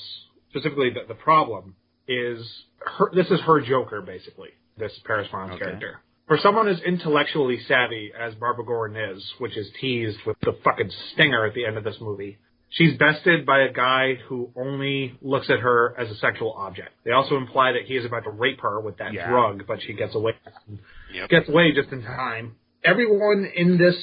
[0.50, 1.74] specifically the, the problem,
[2.08, 2.46] is
[2.78, 4.50] her, this is her Joker basically.
[4.76, 5.64] This Paris France okay.
[5.64, 6.00] character.
[6.28, 10.90] For someone as intellectually savvy as Barbara Gordon is, which is teased with the fucking
[11.12, 12.38] stinger at the end of this movie,
[12.70, 16.90] she's bested by a guy who only looks at her as a sexual object.
[17.04, 19.28] They also imply that he is about to rape her with that yeah.
[19.28, 20.32] drug, but she gets away.
[21.12, 21.28] Yep.
[21.28, 22.56] Gets away just in time.
[22.85, 23.96] Everyone in this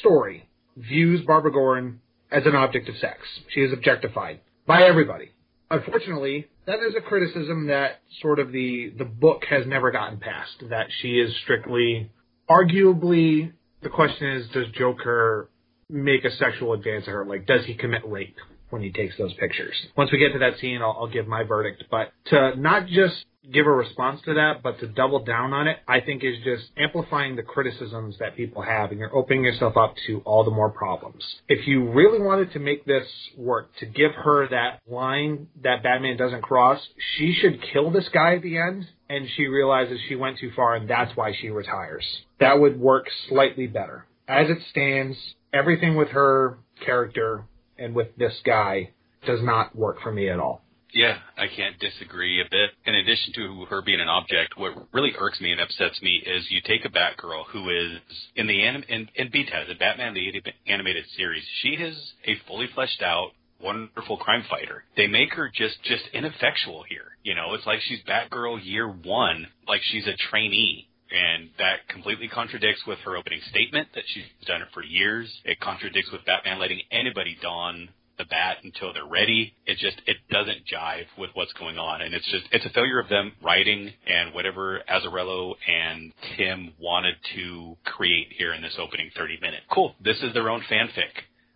[0.00, 0.47] story
[0.78, 3.18] views Barbara Gordon as an object of sex.
[3.48, 5.32] She is objectified by everybody.
[5.70, 10.52] Unfortunately, that is a criticism that sort of the the book has never gotten past.
[10.70, 12.10] That she is strictly,
[12.48, 15.50] arguably, the question is, does Joker
[15.90, 17.24] make a sexual advance at her?
[17.24, 18.36] Like, does he commit rape
[18.70, 19.74] when he takes those pictures?
[19.96, 21.84] Once we get to that scene, I'll, I'll give my verdict.
[21.90, 25.78] But to not just give a response to that, but to double down on it,
[25.86, 29.94] I think is just amplifying the criticisms that people have, and you're opening yourself up
[30.06, 31.24] to all the more problems.
[31.48, 36.16] If you really wanted to make this work, to give her that line that Batman
[36.16, 36.80] doesn't cross,
[37.16, 40.74] she should kill this guy at the end, and she realizes she went too far,
[40.74, 42.04] and that's why she retires.
[42.40, 44.06] That would work slightly better.
[44.26, 45.16] As it stands,
[45.54, 47.44] everything with her character
[47.78, 48.90] and with this guy
[49.26, 50.62] does not work for me at all.
[50.94, 52.70] Yeah, I can't disagree a bit.
[52.86, 56.46] In addition to her being an object, what really irks me and upsets me is
[56.50, 58.00] you take a Batgirl who is
[58.36, 61.44] in the anim- in, in BTAS, the Batman the animated series.
[61.62, 64.84] She is a fully fleshed out, wonderful crime fighter.
[64.96, 67.16] They make her just just ineffectual here.
[67.22, 70.87] You know, it's like she's Batgirl year one, like she's a trainee.
[71.10, 75.32] And that completely contradicts with her opening statement that she's done it for years.
[75.44, 79.54] It contradicts with Batman letting anybody don the bat until they're ready.
[79.64, 83.00] It just it doesn't jive with what's going on, and it's just it's a failure
[83.00, 89.10] of them writing and whatever Azzarello and Timm wanted to create here in this opening
[89.16, 89.62] 30 minutes.
[89.72, 91.14] Cool, this is their own fanfic.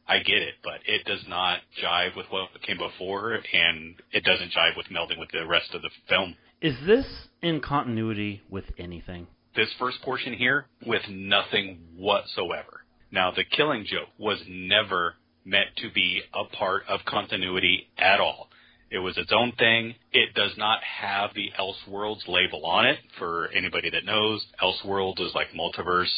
[0.09, 4.53] I get it, but it does not jive with what came before, and it doesn't
[4.53, 6.37] jive with melding with the rest of the film.
[6.61, 7.07] Is this
[7.41, 9.27] in continuity with anything?
[9.55, 12.85] This first portion here, with nothing whatsoever.
[13.11, 18.49] Now, the killing joke was never meant to be a part of continuity at all.
[18.91, 19.95] It was its own thing.
[20.13, 22.99] It does not have the Elseworlds label on it.
[23.19, 26.11] For anybody that knows, Elseworlds is like multiverse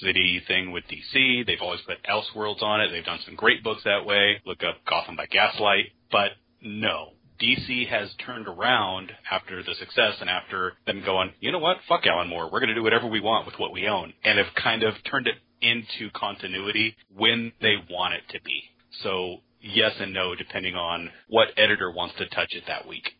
[0.00, 1.46] city thing with DC.
[1.46, 2.90] They've always put Elseworlds on it.
[2.90, 4.40] They've done some great books that way.
[4.46, 5.92] Look up Gotham by Gaslight.
[6.10, 7.10] But no,
[7.44, 12.06] DC has turned around after the success and after them going, you know what, fuck
[12.06, 14.54] Alan Moore, we're going to do whatever we want with what we own, and have
[14.62, 18.62] kind of turned it into continuity when they want it to be.
[19.02, 23.10] So yes and no, depending on what editor wants to touch it that week.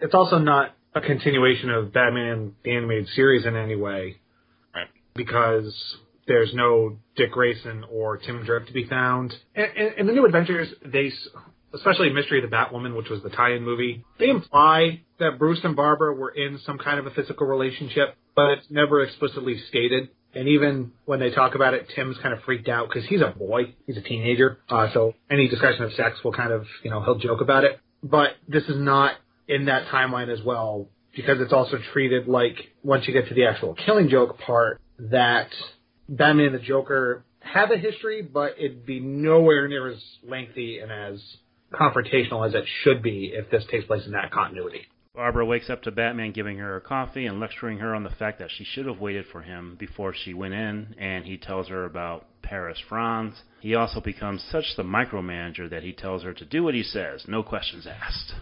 [0.00, 4.16] It's also not a continuation of Batman the animated series in any way,
[4.74, 4.88] right?
[5.14, 9.34] Because there's no Dick Grayson or Tim Drake to be found.
[9.54, 11.12] And in the New Adventures, they,
[11.74, 15.76] especially Mystery of the Batwoman, which was the tie-in movie, they imply that Bruce and
[15.76, 20.08] Barbara were in some kind of a physical relationship, but it's never explicitly stated.
[20.34, 23.34] And even when they talk about it, Tim's kind of freaked out because he's a
[23.36, 24.58] boy, he's a teenager.
[24.68, 27.78] Uh, so any discussion of sex will kind of, you know, he'll joke about it.
[28.02, 29.14] But this is not
[29.46, 33.44] in that timeline as well because it's also treated like once you get to the
[33.44, 35.48] actual killing joke part that
[36.08, 40.90] Batman and the Joker have a history, but it'd be nowhere near as lengthy and
[40.90, 41.20] as
[41.72, 44.86] confrontational as it should be if this takes place in that continuity.
[45.14, 48.38] Barbara wakes up to Batman giving her a coffee and lecturing her on the fact
[48.38, 51.84] that she should have waited for him before she went in, and he tells her
[51.84, 53.42] about Paris France.
[53.60, 57.26] He also becomes such the micromanager that he tells her to do what he says,
[57.28, 58.32] no questions asked.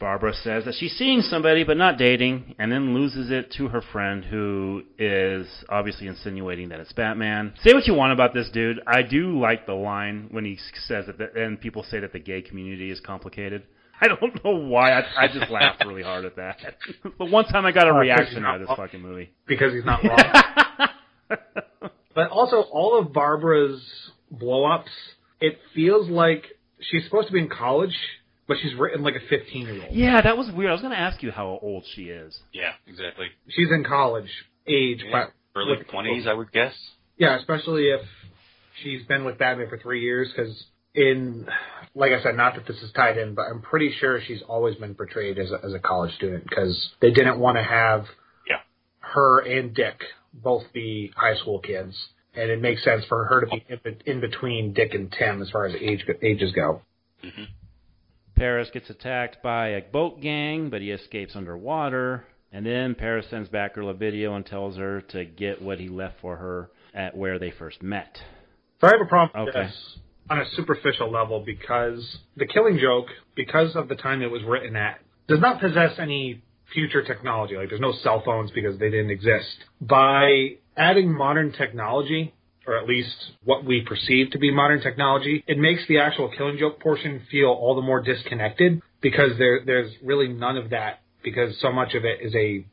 [0.00, 3.82] Barbara says that she's seeing somebody but not dating, and then loses it to her
[3.92, 7.52] friend who is obviously insinuating that it's Batman.
[7.62, 8.80] Say what you want about this dude.
[8.86, 10.58] I do like the line when he
[10.88, 13.64] says that, the, and people say that the gay community is complicated.
[14.00, 14.92] I don't know why.
[14.92, 16.56] I, I just laughed really hard at that.
[17.18, 19.30] but one time I got a reaction out of this fucking movie.
[19.46, 20.88] because he's not wrong.
[22.14, 23.82] but also, all of Barbara's
[24.30, 24.90] blow-ups,
[25.42, 26.46] it feels like
[26.80, 27.94] she's supposed to be in college,
[28.50, 29.94] but she's written like a 15-year-old.
[29.94, 30.70] Yeah, that was weird.
[30.70, 32.36] I was going to ask you how old she is.
[32.52, 33.26] Yeah, exactly.
[33.48, 34.28] She's in college
[34.66, 36.74] age, but Early with- twenties, I would guess.
[37.16, 38.00] Yeah, especially if
[38.82, 40.64] she's been with Batman for three years, because
[40.96, 41.46] in,
[41.94, 44.74] like I said, not that this is tied in, but I'm pretty sure she's always
[44.74, 48.06] been portrayed as a, as a college student because they didn't want to have
[48.48, 48.56] Yeah.
[48.98, 50.02] her and Dick
[50.34, 51.94] both be high school kids,
[52.34, 55.40] and it makes sense for her to be in, be- in between Dick and Tim
[55.40, 56.82] as far as age ages go.
[57.24, 57.44] Mm-hmm.
[58.40, 62.24] Paris gets attacked by a boat gang, but he escapes underwater.
[62.50, 66.14] And then Paris sends Batgirl a video and tells her to get what he left
[66.22, 68.16] for her at where they first met.
[68.80, 69.66] So I have a problem with Okay.
[69.66, 69.98] this
[70.30, 74.74] on a superficial level because the Killing Joke, because of the time it was written
[74.74, 76.40] at, does not possess any
[76.72, 77.56] future technology.
[77.56, 79.54] Like there's no cell phones because they didn't exist.
[79.82, 82.32] By adding modern technology,
[82.66, 86.58] or at least what we perceive to be modern technology, it makes the actual Killing
[86.58, 91.58] Joke portion feel all the more disconnected because there there's really none of that because
[91.60, 92.64] so much of it is a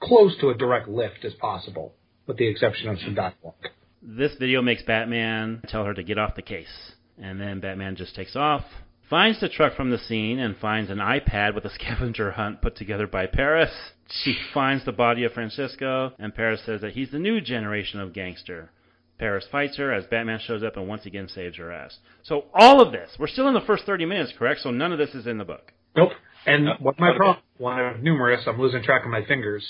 [0.00, 1.94] close to a direct lift as possible,
[2.26, 3.54] with the exception of some dialogue.
[4.02, 6.92] This video makes Batman tell her to get off the case.
[7.20, 8.64] And then Batman just takes off,
[9.08, 12.76] finds the truck from the scene, and finds an iPad with a scavenger hunt put
[12.76, 13.70] together by Paris.
[14.08, 18.12] She finds the body of Francesco, and Paris says that he's the new generation of
[18.12, 18.70] gangster.
[19.18, 21.96] Paris fights her as Batman shows up and once again saves her ass.
[22.24, 24.62] So all of this, we're still in the first 30 minutes, correct?
[24.62, 25.72] So none of this is in the book.
[25.96, 26.12] Nope.
[26.46, 29.64] And what my problem, one of numerous, I'm losing track of my fingers,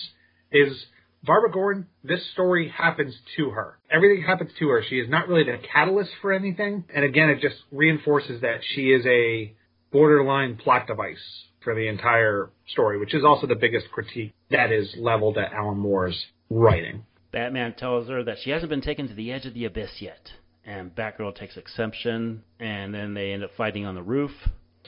[0.50, 0.86] is
[1.22, 3.78] Barbara Gordon, this story happens to her.
[3.90, 4.82] Everything happens to her.
[4.88, 6.84] She is not really the catalyst for anything.
[6.94, 9.54] And again, it just reinforces that she is a
[9.92, 11.22] borderline plot device
[11.62, 15.78] for the entire story, which is also the biggest critique that is leveled at Alan
[15.78, 17.04] Moore's writing.
[17.34, 20.30] Batman tells her that she hasn't been taken to the edge of the abyss yet.
[20.64, 24.30] And Batgirl takes exception, and then they end up fighting on the roof.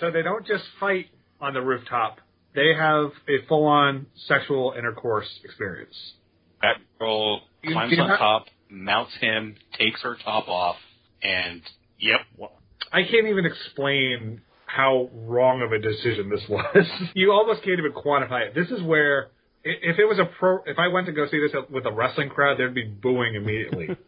[0.00, 1.06] So they don't just fight
[1.40, 2.18] on the rooftop.
[2.54, 5.94] They have a full-on sexual intercourse experience.
[6.62, 10.76] Batgirl climbs you on know- top, mounts him, takes her top off,
[11.22, 11.60] and
[11.98, 12.20] yep.
[12.92, 16.86] I can't even explain how wrong of a decision this was.
[17.14, 18.54] you almost can't even quantify it.
[18.54, 19.28] This is where, i-
[19.82, 22.28] if it was a pro, if I went to go see this with a wrestling
[22.30, 23.88] crowd, they'd be booing immediately.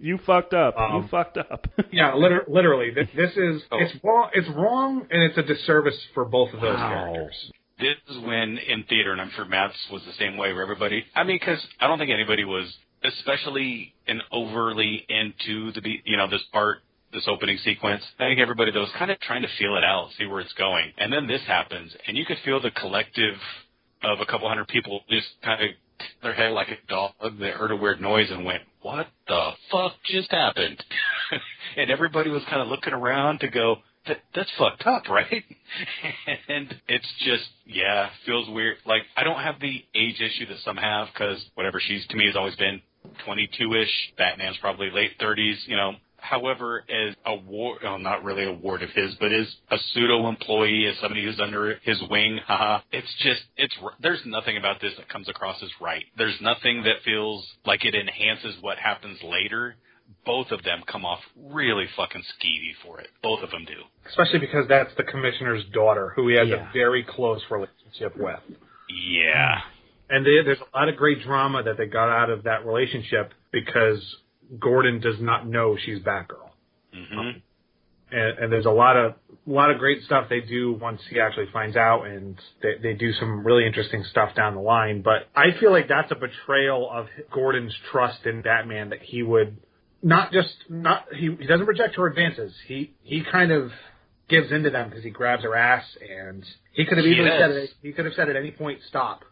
[0.00, 0.76] You fucked up.
[0.76, 1.66] Um, you fucked up.
[1.90, 2.90] yeah, liter- literally.
[2.90, 3.78] This, this is Oh.
[3.78, 4.28] it's wrong.
[4.34, 6.88] It's wrong, and it's a disservice for both of those Wow.
[6.90, 7.50] characters.
[7.80, 11.06] This is when in theater, and I'm sure Matt's was the same way for everybody.
[11.14, 12.70] I mean, because I don't think anybody was,
[13.02, 16.80] especially and overly into the, be- you know, this part,
[17.14, 18.02] this opening sequence.
[18.18, 20.52] I think everybody though was kind of trying to feel it out, see where it's
[20.52, 23.36] going, and then this happens, and you could feel the collective
[24.06, 25.70] of a couple hundred people just kind of
[26.22, 29.92] their head like a dog that heard a weird noise and went, "What the fuck
[30.04, 30.82] just happened?"
[31.76, 35.44] and everybody was kind of looking around to go, that, "That's fucked up, right?"
[36.48, 38.76] and it's just, yeah, feels weird.
[38.84, 42.26] Like I don't have the age issue that some have because whatever she's to me
[42.26, 42.80] has always been
[43.26, 44.16] 22ish.
[44.16, 45.92] Batman's probably late 30s, you know.
[46.24, 50.26] However, as a ward, well, not really a ward of his, but as a pseudo
[50.26, 54.94] employee, as somebody who's under his wing, haha, it's just, it's, there's nothing about this
[54.96, 56.02] that comes across as right.
[56.16, 59.76] There's nothing that feels like it enhances what happens later.
[60.24, 63.08] Both of them come off really fucking skeevy for it.
[63.22, 63.82] Both of them do.
[64.08, 66.70] Especially because that's the commissioner's daughter, who he has Yeah.
[66.70, 68.40] a very close relationship with.
[68.88, 69.60] Yeah.
[70.08, 73.32] And they, there's a lot of great drama that they got out of that relationship
[73.52, 74.00] because
[74.58, 76.50] Gordon does not know she's Batgirl.
[76.92, 77.38] hmm
[78.10, 79.14] And, and there's a lot of
[79.46, 82.92] a lot of great stuff they do once he actually finds out, and they, they
[82.94, 85.02] do some really interesting stuff down the line.
[85.02, 89.58] But I feel like that's a betrayal of Gordon's trust in Batman that he would
[90.02, 92.52] not just not he, he doesn't reject her advances.
[92.66, 93.70] He he kind of
[94.28, 97.40] gives into them because he grabs her ass, and he could have easily Yes.
[97.40, 97.70] said it.
[97.82, 99.24] He could have said at any point stop,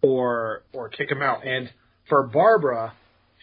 [0.00, 1.46] or or kick him out.
[1.46, 1.70] And
[2.08, 2.94] for Barbara,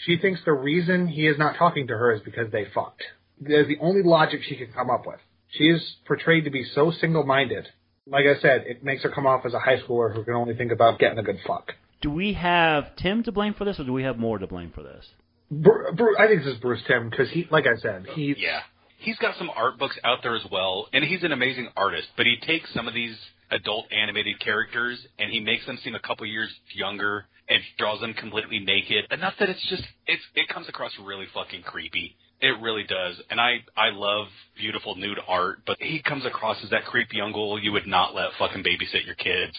[0.06, 3.04] she thinks the reason he is not talking to her is because they fucked.
[3.42, 5.20] That is the only logic she can come up with.
[5.50, 7.68] She is portrayed to be so single-minded.
[8.06, 10.56] Like I said, it makes her come off as a high schooler who can only
[10.56, 11.74] think about getting a good fuck.
[12.02, 14.72] Do we have Timm to blame for this, or do we have Moore to blame
[14.74, 15.06] for this?
[15.52, 18.62] Bru- Bru- I think this is Bruce Timm because he, like I said, he Yeah.
[19.00, 22.26] He's got some art books out there as well, and he's an amazing artist, but
[22.26, 23.16] he takes some of these
[23.52, 28.14] adult animated characters, and he makes them seem a couple years younger and draws them
[28.14, 29.06] completely naked.
[29.12, 32.16] Enough that it's just it's it comes across really fucking creepy.
[32.42, 36.70] It really does, and I I love beautiful nude art, but he comes across as
[36.70, 39.58] that creepy uncle you would not let fucking babysit your kids.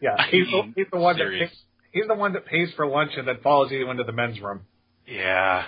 [0.00, 1.50] Yeah, I he's, the, he's the one that pays,
[1.92, 4.62] he's the one that pays for lunch and then follows you into the men's room.
[5.06, 5.64] Yeah.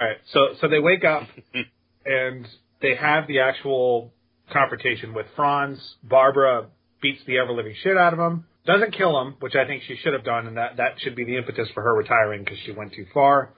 [0.00, 1.24] All right, so so they wake up
[2.06, 2.46] and
[2.80, 4.12] they have the actual
[4.52, 5.78] confrontation with Franz.
[6.02, 6.66] Barbara
[7.12, 8.44] beats the ever living shit out of him.
[8.64, 11.24] Doesn't kill him, which I think she should have done, and that that should be
[11.24, 13.50] the impetus for her retiring because she went too far.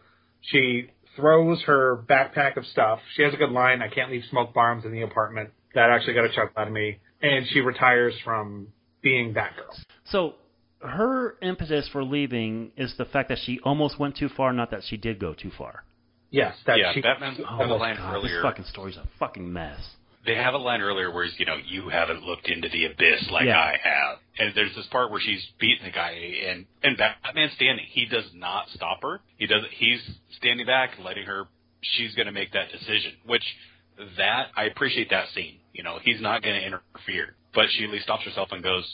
[0.43, 3.01] She throws her backpack of stuff.
[3.17, 3.83] She has a good line.
[3.83, 5.51] I can't leave smoke bombs in the apartment.
[5.75, 6.99] That actually got a chuckle out of me.
[7.23, 8.69] And she retires from
[9.03, 9.75] being Batgirl.
[10.05, 10.35] So
[10.81, 14.83] her impetus for leaving is the fact that she almost went too far, not that
[14.89, 15.85] she did go too far.
[16.31, 17.01] Yes, that yeah, she.
[17.01, 18.35] Batman's Oh have a my God, earlier.
[18.37, 19.81] this fucking story's a fucking mess.
[20.29, 23.31] They have a line earlier where he's, you know, you haven't looked into the abyss
[23.31, 23.59] like Yeah.
[23.59, 24.19] I have.
[24.39, 27.87] And there's this part where she's beating the guy, and and Batman's standing.
[27.89, 29.21] He does not stop her.
[29.39, 29.63] He does.
[29.71, 30.01] He's
[30.37, 31.49] standing back, letting her.
[31.81, 33.13] She's going to make that decision.
[33.25, 33.43] Which
[34.19, 35.61] that I appreciate that scene.
[35.73, 38.85] You know, he's not going to interfere, but she at least stops herself and goes,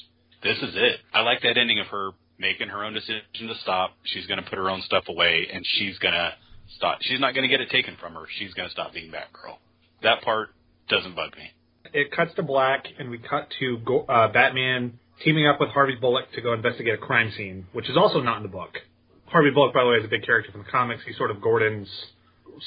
[0.45, 3.97] "This is it." I like that ending of her making her own decision to stop.
[4.05, 6.33] She's going to put her own stuff away, and she's going to
[6.77, 6.99] stop.
[7.01, 8.27] She's not going to get it taken from her.
[8.39, 9.57] She's going to stop being Batgirl.
[10.03, 10.51] That part
[10.89, 11.51] doesn't bug me.
[11.93, 15.95] it cuts to black, and we cut to go, uh, Batman teaming up with Harvey
[16.01, 18.79] Bullock to go investigate a crime scene, which is also not in the book.
[19.27, 21.03] Harvey Bullock, by the way, is a big character from the comics.
[21.07, 21.89] He's sort of Gordon's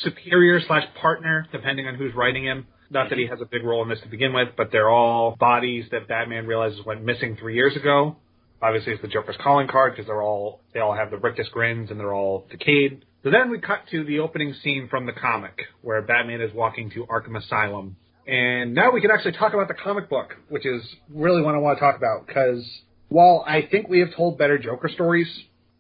[0.04, 2.68] superior slash partner, depending on who's writing him.
[2.90, 5.36] Not that he has a big role in this to begin with, but they're all
[5.38, 8.16] bodies that Batman realizes went missing three years ago.
[8.62, 11.92] Obviously, it's the Joker's calling card because they're all they all have the rictus grins
[11.92, 13.04] and they're all decayed.
[13.24, 16.90] So then we cut to the opening scene from the comic where Batman is walking
[16.92, 17.98] to Arkham Asylum.
[18.28, 21.60] And now we can actually talk about the comic book, which is really what I
[21.60, 22.64] want to talk about because
[23.10, 25.28] while I think we have told better Joker stories,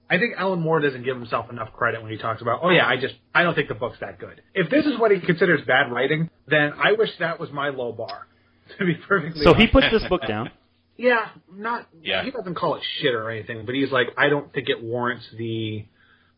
[0.09, 2.87] I think Alan Moore doesn't give himself enough credit when he talks about, oh yeah,
[2.87, 4.41] I just, I don't think the book's that good.
[4.53, 7.91] If this is what he considers bad writing, then I wish that was my low
[7.91, 8.27] bar.
[8.79, 9.73] To be perfectly So he honest.
[9.73, 10.51] puts this book down.
[10.99, 11.87] Yeah, not.
[12.01, 12.23] Yeah.
[12.23, 15.25] He doesn't call it shit or anything, but he's like, I don't think it warrants
[15.37, 15.85] the.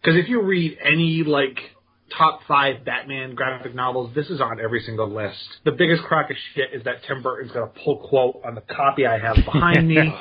[0.01, 1.57] Because if you read any like
[2.17, 5.37] top five Batman graphic novels, this is on every single list.
[5.65, 8.61] The biggest crack of shit is that Tim Burton's got a pull quote on the
[8.61, 9.97] copy I have behind me.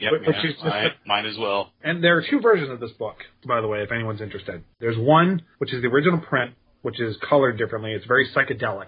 [0.00, 1.72] Yep, Which yeah, is just mine, mine as well.
[1.82, 4.64] And there are two versions of this book, by the way, if anyone's interested.
[4.80, 7.92] There's one which is the original print, which is colored differently.
[7.92, 8.86] It's very psychedelic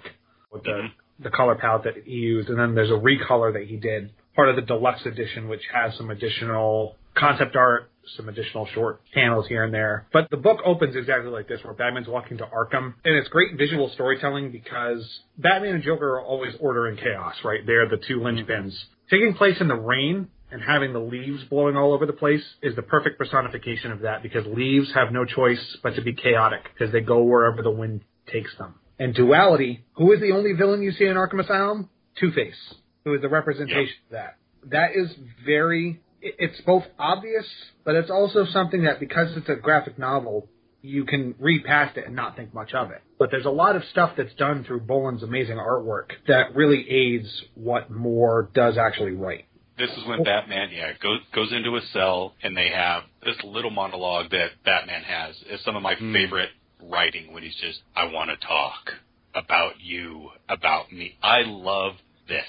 [0.50, 1.22] with the mm-hmm.
[1.22, 4.48] the color palette that he used, and then there's a recolor that he did, part
[4.48, 9.64] of the deluxe edition, which has some additional concept art, some additional short panels here
[9.64, 10.06] and there.
[10.12, 13.56] But the book opens exactly like this, where Batman's walking to Arkham, and it's great
[13.56, 17.60] visual storytelling because Batman and Joker are always order and chaos, right?
[17.66, 18.72] They're the two linchpins.
[19.10, 22.76] Taking place in the rain and having the leaves blowing all over the place is
[22.76, 26.92] the perfect personification of that because leaves have no choice but to be chaotic because
[26.92, 28.74] they go wherever the wind takes them.
[28.98, 31.88] And duality, who is the only villain you see in Arkham Asylum?
[32.20, 34.36] Two-Face, who is the representation of that.
[34.66, 35.10] That is
[35.44, 37.46] very, it's both obvious,
[37.84, 40.48] but it's also something that because it's a graphic novel,
[40.82, 43.02] you can read past it and not think much of it.
[43.18, 47.28] But there's a lot of stuff that's done through Bolland's amazing artwork that really aids
[47.54, 49.46] what Moore does actually write.
[49.78, 53.70] This is when Batman, yeah, goes goes into a cell, and they have this little
[53.70, 55.34] monologue that Batman has.
[55.50, 56.12] Is some of my hmm.
[56.12, 56.50] favorite
[56.82, 58.92] writing when he's just, "I want to talk
[59.34, 61.94] about you, about me." I love
[62.28, 62.46] this,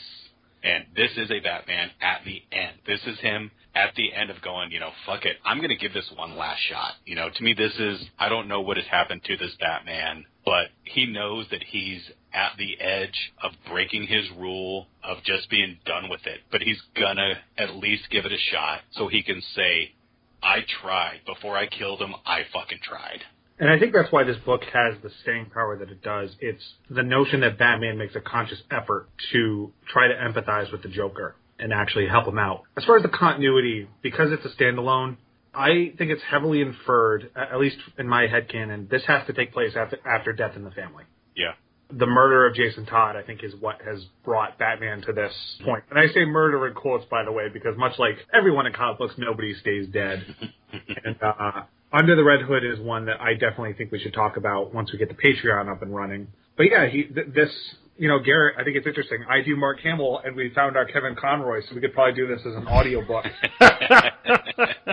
[0.63, 2.73] and this is a Batman at the end.
[2.85, 5.75] This is him at the end of going, you know, fuck it, I'm going to
[5.75, 6.93] give this one last shot.
[7.05, 10.25] You know, to me, this is, I don't know what has happened to this Batman,
[10.45, 12.01] but he knows that he's
[12.33, 16.41] at the edge of breaking his rule of just being done with it.
[16.51, 19.93] But he's gonna at least give it a shot so he can say,
[20.41, 21.21] I tried.
[21.25, 23.21] Before I killed him, I fucking tried.
[23.59, 26.31] And I think that's why this book has the staying power that it does.
[26.39, 30.89] It's the notion that Batman makes a conscious effort to try to empathize with the
[30.89, 32.63] Joker and actually help him out.
[32.75, 35.15] As far as the continuity, because it's a standalone,
[35.53, 39.71] I think it's heavily inferred, at least in my headcanon, this has to take place
[39.75, 41.05] after, after Death in the Family.
[41.37, 41.53] Yeah.
[41.89, 45.31] The murder of Jason Todd, I think, is what has brought Batman to this
[45.63, 45.83] point.
[45.89, 48.97] And I say murder in quotes, by the way, because much like everyone in comic
[48.97, 50.25] books, nobody stays dead.
[51.05, 54.35] and uh, Under the Red Hood is one that I definitely think we should talk
[54.35, 56.27] about once we get the Patreon up and running.
[56.57, 57.51] But yeah, he, th- this,
[57.97, 59.23] you know, Garrett, I think it's interesting.
[59.29, 62.27] I do Mark Hamill, and we found our Kevin Conroy, so we could probably do
[62.27, 63.25] this as an audiobook.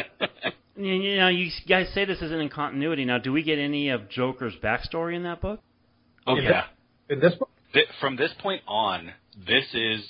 [0.76, 3.04] You, you know, you guys say this isn't in continuity.
[3.04, 5.60] Now, do we get any of Joker's backstory in that book?
[6.26, 6.64] Oh In yeah.
[7.10, 7.50] in this book?
[7.74, 9.12] Th- from this point on,
[9.46, 10.02] this is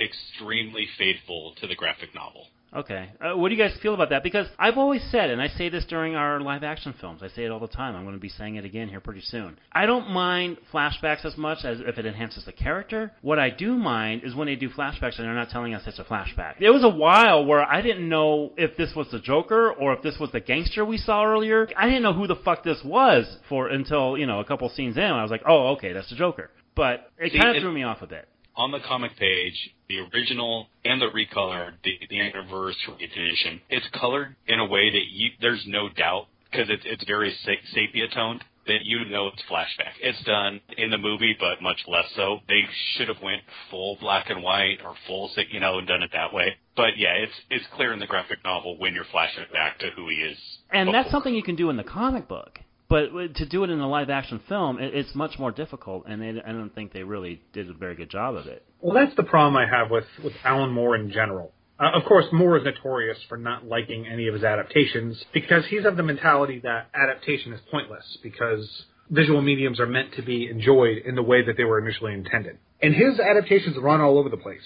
[0.00, 2.46] extremely faithful to the graphic novel.
[2.74, 3.08] Okay.
[3.20, 4.24] Uh, what do you guys feel about that?
[4.24, 7.44] Because I've always said, and I say this during our live action films, I say
[7.44, 7.94] it all the time.
[7.94, 9.56] I'm going to be saying it again here pretty soon.
[9.72, 13.12] I don't mind flashbacks as much as if it enhances the character.
[13.22, 16.00] What I do mind is when they do flashbacks and they're not telling us it's
[16.00, 16.58] a flashback.
[16.58, 20.02] There was a while where I didn't know if this was the Joker or if
[20.02, 21.68] this was the gangster we saw earlier.
[21.76, 24.96] I didn't know who the fuck this was for until, you know, a couple scenes
[24.96, 25.04] in.
[25.04, 26.50] I was like, oh, okay, that's the Joker.
[26.74, 28.28] But it kind of threw me off a bit.
[28.56, 34.36] On the comic page, the original and the recolored, the, the anniversary edition, it's colored
[34.46, 38.44] in a way that you, there's no doubt because it's it's very sa- sepia toned
[38.66, 39.92] that you know it's flashback.
[40.00, 42.38] It's done in the movie, but much less so.
[42.48, 42.62] They
[42.96, 46.32] should have went full black and white or full, you know, and done it that
[46.32, 46.56] way.
[46.76, 50.08] But yeah, it's it's clear in the graphic novel when you're flashing back to who
[50.08, 50.38] he is.
[50.70, 52.58] And that's something you can do in the comic book.
[52.88, 56.22] But to do it in a live action film, it, it's much more difficult, and
[56.22, 58.64] I don't think they really did a very good job of it.
[58.80, 61.52] Well, that's the problem I have with, with Alan Moore in general.
[61.80, 65.84] Uh, of course, Moore is notorious for not liking any of his adaptations because he's
[65.84, 70.98] of the mentality that adaptation is pointless because visual mediums are meant to be enjoyed
[70.98, 72.58] in the way that they were initially intended.
[72.80, 74.60] And his adaptations run all over the place.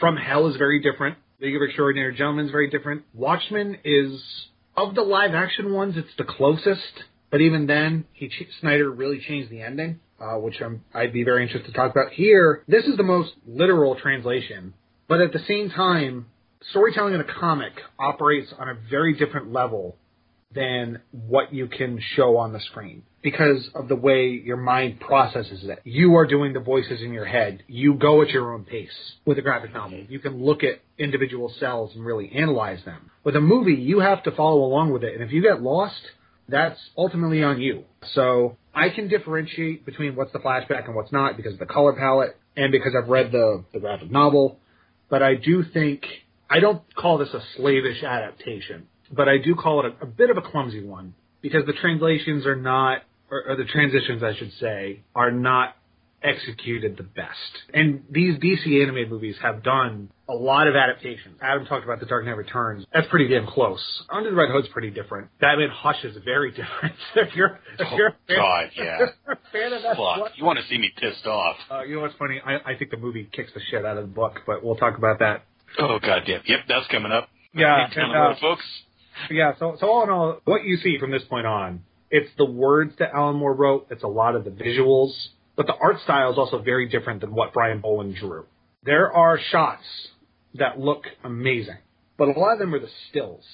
[0.00, 1.18] From Hell is very different.
[1.40, 3.02] League of Extraordinary Gentlemen is very different.
[3.12, 4.22] Watchmen is,
[4.76, 7.04] of the live action ones, it's the closest.
[7.34, 8.30] But even then, he
[8.60, 12.12] Snyder really changed the ending, uh, which I'm, I'd be very interested to talk about.
[12.12, 14.72] Here, this is the most literal translation,
[15.08, 16.26] but at the same time,
[16.70, 19.96] storytelling in a comic operates on a very different level
[20.54, 25.64] than what you can show on the screen because of the way your mind processes
[25.64, 25.80] it.
[25.82, 27.64] You are doing the voices in your head.
[27.66, 30.04] You go at your own pace with a graphic novel.
[30.08, 33.10] You can look at individual cells and really analyze them.
[33.24, 36.00] With a movie, you have to follow along with it, and if you get lost,
[36.48, 37.84] that's ultimately on you.
[38.12, 41.92] So I can differentiate between what's the flashback and what's not because of the color
[41.94, 44.58] palette and because I've read the, the graphic novel.
[45.08, 46.04] But I do think,
[46.50, 50.30] I don't call this a slavish adaptation, but I do call it a, a bit
[50.30, 54.52] of a clumsy one because the translations are not, or, or the transitions I should
[54.60, 55.76] say, are not
[56.24, 57.38] executed the best.
[57.74, 61.38] And these DC animated movies have done a lot of adaptations.
[61.42, 62.86] Adam talked about The Dark Knight Returns.
[62.92, 63.82] That's pretty damn close.
[64.10, 65.28] Under the Red Hood's pretty different.
[65.40, 66.94] Batman Hush is very different.
[67.14, 68.98] if you're, if Oh, you're a fan, God, yeah.
[69.28, 71.56] if fan of that Fuck, you want to see me pissed off?
[71.70, 72.40] uh, you know what's funny?
[72.44, 74.96] I, I think the movie kicks the shit out of the book, but we'll talk
[74.96, 75.44] about that.
[75.78, 77.28] Oh god, yep, yep, that's coming up.
[77.52, 78.64] Yeah, and, road, uh, folks.
[79.30, 82.44] Yeah, so so all in all, what you see from this point on, it's the
[82.44, 83.88] words that Alan Moore wrote.
[83.90, 85.10] It's a lot of the visuals,
[85.56, 88.46] but the art style is also very different than what Brian Bolland drew.
[88.84, 89.84] There are shots
[90.54, 91.78] that look amazing,
[92.16, 93.44] but a lot of them are the stills.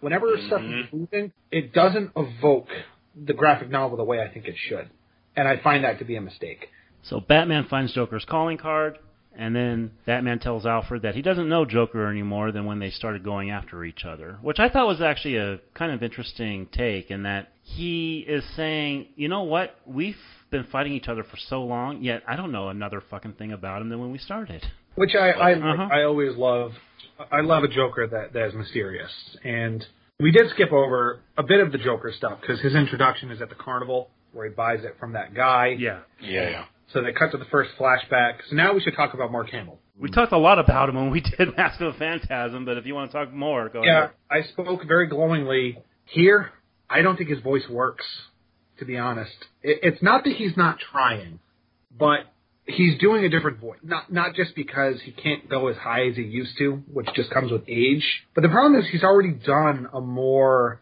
[0.00, 0.96] Whenever stuff is mm-hmm.
[0.98, 2.68] moving, it doesn't evoke
[3.16, 4.90] the graphic novel the way I think it should,
[5.34, 6.68] and I find that to be a mistake.
[7.02, 8.98] So Batman finds Joker's calling card,
[9.38, 13.22] and then Batman tells Alfred that he doesn't know Joker anymore than when they started
[13.22, 17.24] going after each other, which I thought was actually a kind of interesting take in
[17.24, 20.16] that he is saying, you know what, we've
[20.50, 23.82] been fighting each other for so long, yet I don't know another fucking thing about
[23.82, 24.64] him than when we started.
[24.94, 25.88] Which I I, Uh-huh.
[25.92, 26.72] I always love.
[27.32, 29.10] I love a Joker that that is mysterious,
[29.44, 29.84] and
[30.20, 33.48] we did skip over a bit of the Joker stuff because his introduction is at
[33.48, 35.76] the carnival where he buys it from that guy.
[35.78, 36.00] Yeah.
[36.20, 36.64] Yeah, yeah.
[36.92, 38.34] So they cut to the first flashback.
[38.48, 39.78] So now we should talk about Mark Hamill.
[39.98, 42.84] We talked a lot about him when we did Mask of the Phantasm, but if
[42.86, 44.10] you want to talk more, go Yeah, ahead.
[44.30, 46.50] I spoke very glowingly here.
[46.88, 48.04] I don't think his voice works,
[48.78, 49.36] to be honest.
[49.62, 51.38] It, it's not that he's not trying,
[51.96, 52.20] but
[52.66, 53.78] he's doing a different voice.
[53.82, 57.30] Not not just because he can't go as high as he used to, which just
[57.30, 58.04] comes with age.
[58.34, 60.80] But the problem is he's already done a more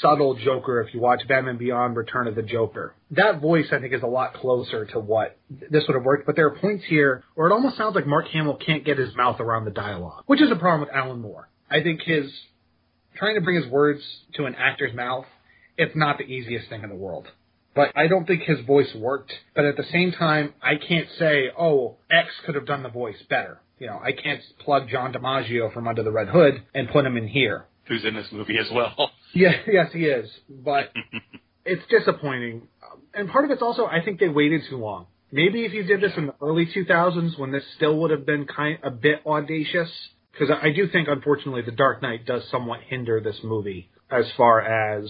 [0.00, 2.94] subtle Joker if you watch Batman Beyond Return of the Joker.
[3.12, 6.36] That voice I think is a lot closer to what this would have worked, but
[6.36, 9.40] there are points here where it almost sounds like Mark Hamill can't get his mouth
[9.40, 11.48] around the dialogue, which is a problem with Alan Moore.
[11.70, 12.30] I think his
[13.16, 14.00] trying to bring his words
[14.34, 15.26] to an actor's mouth,
[15.80, 17.26] it's not the easiest thing in the world.
[17.74, 19.32] But I don't think his voice worked.
[19.54, 23.16] But at the same time, I can't say, oh, X could have done the voice
[23.28, 23.60] better.
[23.78, 27.16] You know, I can't plug John DiMaggio from Under the Red Hood and put him
[27.16, 27.64] in here.
[27.88, 29.10] Who's in this movie as well?
[29.32, 30.28] Yeah, yes, he is.
[30.48, 30.92] But
[31.64, 32.62] it's disappointing.
[33.14, 35.06] And part of it's also, I think they waited too long.
[35.30, 38.48] Maybe if you did this in the early 2000s, when this still would have been
[38.48, 39.88] kind a bit audacious,
[40.32, 44.24] because I I do think, unfortunately, The Dark Knight does somewhat hinder this movie as
[44.36, 45.08] far as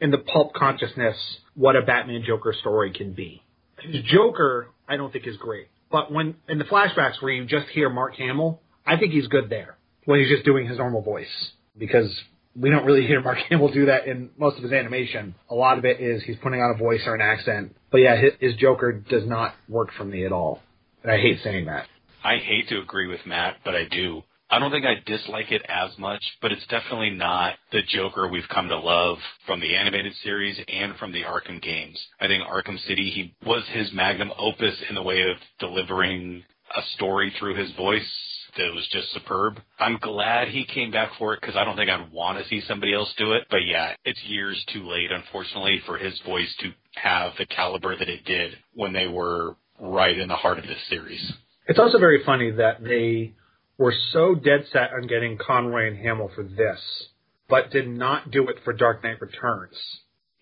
[0.00, 1.16] in the pulp consciousness
[1.54, 3.42] what a Batman Joker story can be.
[3.80, 7.68] His Joker, I don't think is great, but when in the flashbacks where you just
[7.68, 11.52] hear Mark Hamill, I think he's good there when he's just doing his normal voice
[11.78, 12.10] because
[12.56, 15.34] we don't really hear Mark Hamill do that in most of his animation.
[15.48, 17.76] A lot of it is he's putting on a voice or an accent.
[17.90, 20.60] But yeah, his, his Joker does not work for me at all.
[21.02, 21.86] And I hate saying that.
[22.22, 24.22] I hate to agree with Matt, but I do.
[24.50, 28.48] I don't think I dislike it as much, but it's definitely not the Joker we've
[28.52, 31.98] come to love from the animated series and from the Arkham games.
[32.20, 36.42] I think Arkham City, he was his magnum opus in the way of delivering
[36.76, 38.08] a story through his voice
[38.56, 39.60] that was just superb.
[39.78, 42.60] I'm glad he came back for it because I don't think I'd want to see
[42.66, 43.44] somebody else do it.
[43.50, 48.08] But yeah, it's years too late, unfortunately, for his voice to have the caliber that
[48.08, 51.32] it did when they were right in the heart of this series.
[51.68, 53.34] It's also very funny that they
[53.80, 57.08] were so dead set on getting Conroy and Hamill for this,
[57.48, 59.74] but did not do it for Dark Knight Returns.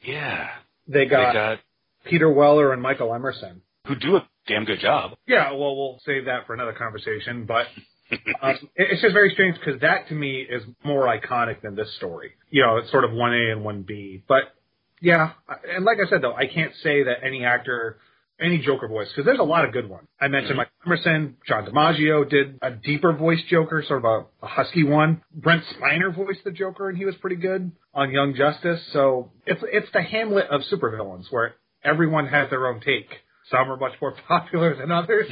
[0.05, 0.49] Yeah.
[0.89, 1.59] They got, They got
[2.05, 3.62] Peter Weller and Michael Emerson.
[3.86, 5.12] who do a damn good job.
[5.28, 7.66] Yeah, well, we'll save that for another conversation, but
[8.43, 12.32] um, it's just very strange because that to me is more iconic than this story.
[12.51, 14.22] You know, it's sort of 1A and 1B.
[14.26, 14.53] But
[15.01, 15.30] yeah,
[15.72, 17.99] and like I said though, I can't say that any actor,
[18.41, 20.07] any Joker voice, because there's a lot of good ones.
[20.20, 20.59] I mentioned mm-hmm.
[20.59, 25.22] Mike Emerson, John DiMaggio did a deeper voice Joker, sort of a, a husky one.
[25.34, 28.80] Brent Spiner voiced the Joker and he was pretty good on Young Justice.
[28.93, 33.09] So it's, it's the Hamlet of supervillains where everyone has their own take.
[33.51, 35.28] Some are much more popular than others.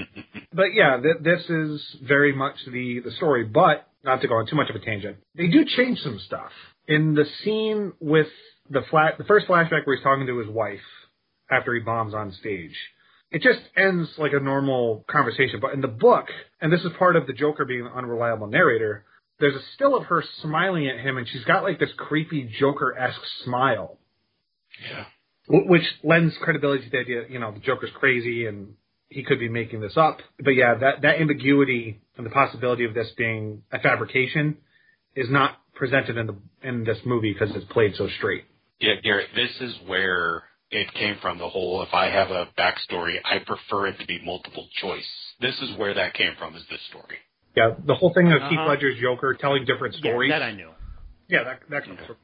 [0.52, 3.44] but yeah, th- this is very much the the story.
[3.44, 6.50] But not to go on too much of a tangent, they do change some stuff
[6.86, 8.28] in the scene with
[8.70, 9.18] the flat.
[9.18, 10.80] The first flashback where he's talking to his wife
[11.50, 12.74] after he bombs on stage.
[13.30, 15.60] It just ends like a normal conversation.
[15.60, 16.26] But in the book,
[16.60, 19.04] and this is part of the Joker being an unreliable narrator,
[19.38, 22.96] there's a still of her smiling at him, and she's got like this creepy Joker
[22.98, 23.98] esque smile.
[24.90, 25.04] Yeah.
[25.48, 28.74] Which lends credibility to the idea, you know, the Joker's crazy and
[29.08, 30.18] he could be making this up.
[30.38, 34.58] But yeah, that, that ambiguity and the possibility of this being a fabrication
[35.14, 38.44] is not presented in the in this movie because it's played so straight.
[38.80, 41.38] Yeah, Garrett, this is where it came from.
[41.38, 45.06] The whole if I have a backstory, I prefer it to be multiple choice.
[45.40, 46.54] This is where that came from.
[46.56, 47.16] Is this story?
[47.56, 48.68] Yeah, the whole thing of Heath Uh-huh.
[48.68, 50.30] Ledger's Joker telling different stories.
[50.30, 50.70] Yeah, that I knew.
[51.28, 52.16] Yeah, that that comes from.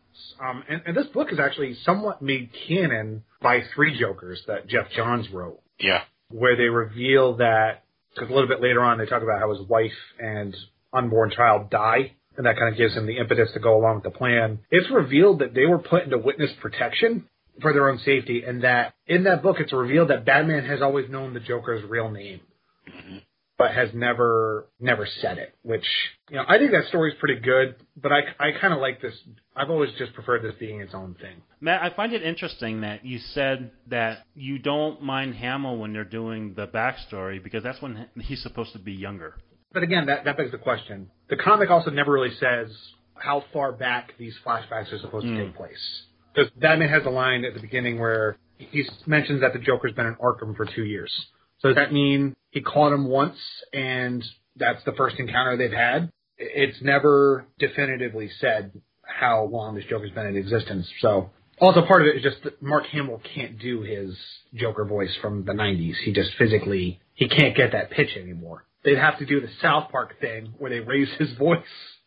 [0.47, 4.87] Um, and, and this book is actually somewhat made canon by three Jokers that Geoff
[4.97, 5.61] Johns wrote.
[5.81, 6.03] Yeah.
[6.31, 7.83] where they reveal that
[8.15, 9.91] because a little bit later on they talk about how his wife
[10.21, 10.55] and
[10.93, 14.05] unborn child die, and that kind of gives him the impetus to go along with
[14.05, 14.61] the plan.
[14.71, 17.25] It's revealed that they were put into witness protection
[17.61, 21.09] for their own safety, and that in that book it's revealed that Batman has always
[21.09, 22.41] known the Joker's real name.
[22.89, 23.19] Mm-hmm.
[23.57, 25.87] But has never never said it, which
[26.29, 27.77] you know I think that story's pretty good.
[27.97, 29.15] But I I kind of like this.
[29.55, 31.41] I've always just preferred this being its own thing.
[31.61, 36.03] Matt, I find it interesting that you said that you don't mind Hamill when they're
[36.03, 39.37] doing the backstory because that's when he's supposed to be younger.
[39.75, 41.11] But again, that, that begs the question.
[41.29, 42.71] The comic also never really says
[43.17, 45.47] how far back these flashbacks are supposed to mm.
[45.47, 46.03] take place.
[46.35, 50.07] Because Batman has a line at the beginning where he mentions that the Joker's been
[50.07, 51.13] in Arkham for two years.
[51.61, 53.39] So does that mean he caught him once
[53.73, 54.25] and
[54.57, 56.11] that's the first encounter they've had?
[56.37, 58.73] It's never definitively said
[59.03, 60.89] how long this Joker's been in existence.
[61.01, 61.31] So
[61.61, 64.17] also part of it is just that Mark Hamill can't do his
[64.55, 65.95] Joker voice from the 90s.
[66.05, 68.65] He just physically, he can't get that pitch anymore.
[68.85, 71.63] They'd have to do the South Park thing where they raise his voice.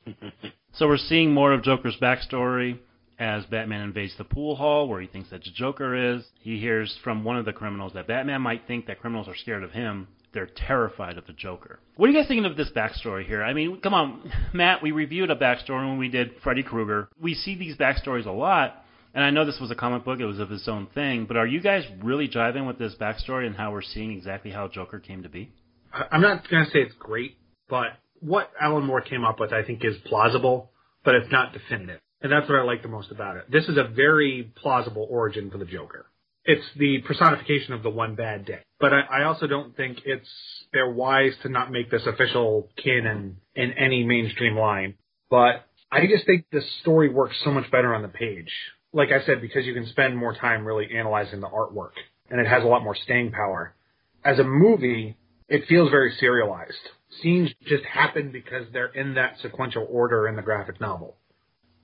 [0.74, 2.78] So we're seeing more of Joker's backstory
[3.20, 6.24] as Batman invades the pool hall where he thinks that the Joker is.
[6.42, 9.64] He hears from one of the criminals that Batman might think that criminals are scared
[9.64, 10.08] of him.
[10.34, 11.80] They're terrified of the Joker.
[11.96, 13.44] What are you guys thinking of this backstory here?
[13.44, 17.10] I mean, come on, Matt, we reviewed a backstory when we did Freddy Krueger.
[17.20, 18.84] We see these backstories a lot,
[19.16, 21.38] and I know this was a comic book, it was of its own thing, but
[21.38, 25.00] are you guys really jiving with this backstory and how we're seeing exactly how Joker
[25.00, 25.52] came to be?
[25.92, 27.38] I'm not going to say it's great,
[27.68, 27.88] but
[28.20, 30.72] what Alan Moore came up with, I think, is plausible,
[31.04, 32.00] but it's not definitive.
[32.22, 33.52] And that's what I like the most about it.
[33.52, 36.08] This is a very plausible origin for the Joker.
[36.46, 38.60] It's the personification of the one bad day.
[38.80, 40.30] But I, I also don't think it's
[40.72, 44.96] they're wise to not make this official canon in any mainstream line.
[45.30, 48.52] But I just think the story works so much better on the page.
[48.94, 51.92] Like I said, because you can spend more time really analyzing the artwork,
[52.30, 53.76] and it has a lot more staying power.
[54.24, 55.18] As a movie,
[55.50, 56.74] it feels very serialized.
[57.22, 61.18] Scenes just happen because they're in that sequential order in the graphic novel.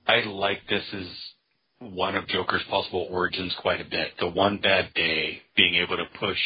[0.06, 1.06] I like this as
[1.78, 4.12] one of Joker's possible origins quite a bit.
[4.18, 6.38] The one bad day, being able to push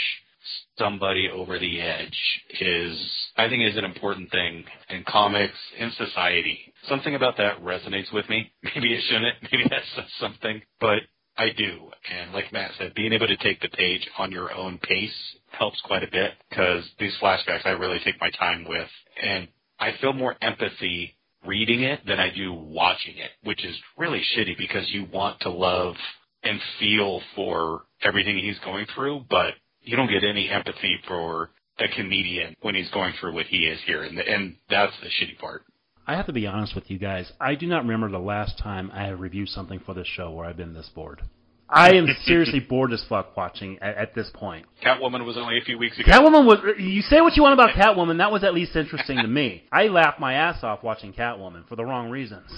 [0.79, 2.19] somebody over the edge
[2.61, 6.73] is, I think, is an important thing in comics, in society.
[6.89, 8.51] Something about that resonates with me.
[8.63, 9.37] Maybe it shouldn't.
[9.43, 11.01] Maybe that says something, but
[11.37, 11.91] I do.
[12.13, 15.15] And like Matt said, being able to take the page on your own pace
[15.51, 18.89] helps quite a bit because these flashbacks I really take my time with.
[19.23, 19.49] And
[19.79, 21.17] I feel more empathy
[21.47, 25.51] reading it than I do watching it, which is really shitty because you want to
[25.51, 25.95] love
[26.43, 31.89] and feel for everything he's going through, but you don't get any empathy for a
[31.97, 35.63] comedian when he's going through what he is here, and and that's the shitty part.
[36.07, 37.31] I have to be honest with you guys.
[37.41, 40.47] I do not remember the last time I have reviewed something for this show where
[40.47, 41.21] I've been this bored.
[41.69, 44.67] I am seriously bored as fuck watching at, at, this point.
[44.85, 46.11] Catwoman was only a few weeks ago.
[46.11, 46.59] Catwoman was.
[46.79, 48.19] You say what you want about Catwoman.
[48.19, 49.65] That was at least interesting to me.
[49.73, 52.51] I laughed my ass off watching Catwoman for the wrong reasons.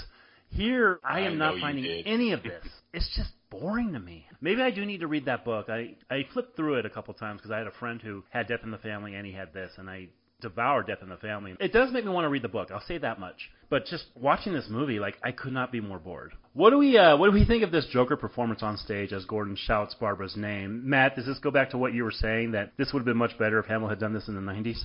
[0.50, 2.64] Here, I am I not finding any of this.
[2.92, 4.26] It's just boring to me.
[4.40, 5.68] Maybe I do need to read that book.
[5.68, 8.46] I I flipped through it a couple times because I had a friend who had
[8.46, 10.08] Death in the Family and he had this, and I
[10.40, 11.54] devoured Death in the Family.
[11.61, 12.70] It does make me want to read the book.
[12.72, 13.50] I'll say that much.
[13.68, 16.32] But just watching this movie, like I could not be more bored.
[16.53, 19.24] What do we uh, what do we think of this Joker performance on stage as
[19.24, 20.88] Gordon shouts Barbara's name?
[20.88, 23.16] Matt, does this go back to what you were saying that this would have been
[23.16, 24.78] much better if Hamill had done this in the '90s?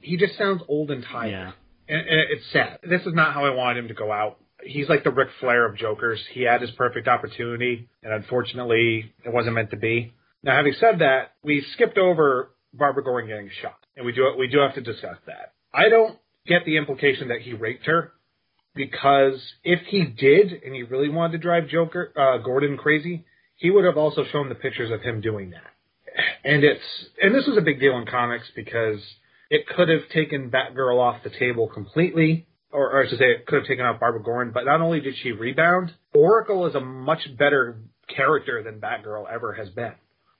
[0.00, 1.30] He just sounds old and tired.
[1.30, 1.52] Yeah.
[1.88, 2.80] And, and it's sad.
[2.82, 4.38] This is not how I wanted him to go out.
[4.64, 6.20] He's like the Ric Flair of Jokers.
[6.32, 10.12] He had his perfect opportunity, and unfortunately, it wasn't meant to be.
[10.42, 14.48] Now, having said that, we skipped over Barbara Gordon getting shot, and we do we
[14.48, 15.52] do have to discuss that.
[15.72, 18.12] I don't get the implication that he raped her,
[18.74, 23.24] because if he did and he really wanted to drive Joker uh, Gordon crazy,
[23.56, 25.70] he would have also shown the pictures of him doing that.
[26.44, 26.82] And it's
[27.20, 29.00] and this was a big deal in comics because
[29.50, 33.46] it could have taken Batgirl off the table completely, or, or I should say, it
[33.46, 34.52] could have taken out Barbara Gordon.
[34.52, 37.78] But not only did she rebound, Oracle is a much better
[38.14, 39.92] character than Batgirl ever has been.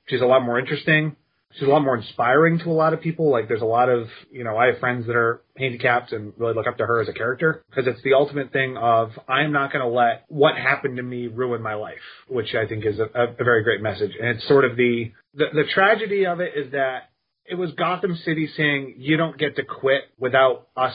[0.08, 1.16] She's a lot more interesting
[1.54, 3.30] she's a lot more inspiring to a lot of people.
[3.30, 6.54] Like there's a lot of, you know, I have friends that are handicapped and really
[6.54, 9.72] look up to her as a character because it's the ultimate thing of I'm not
[9.72, 11.94] going to let what happened to me ruin my life,
[12.28, 14.12] which I think is a, a very great message.
[14.18, 17.10] And it's sort of the, the, the tragedy of it is that
[17.44, 20.94] it was Gotham City saying you don't get to quit without us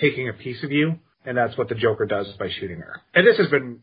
[0.00, 0.98] taking a piece of you.
[1.24, 3.02] And that's what the Joker does by shooting her.
[3.14, 3.80] And this has been,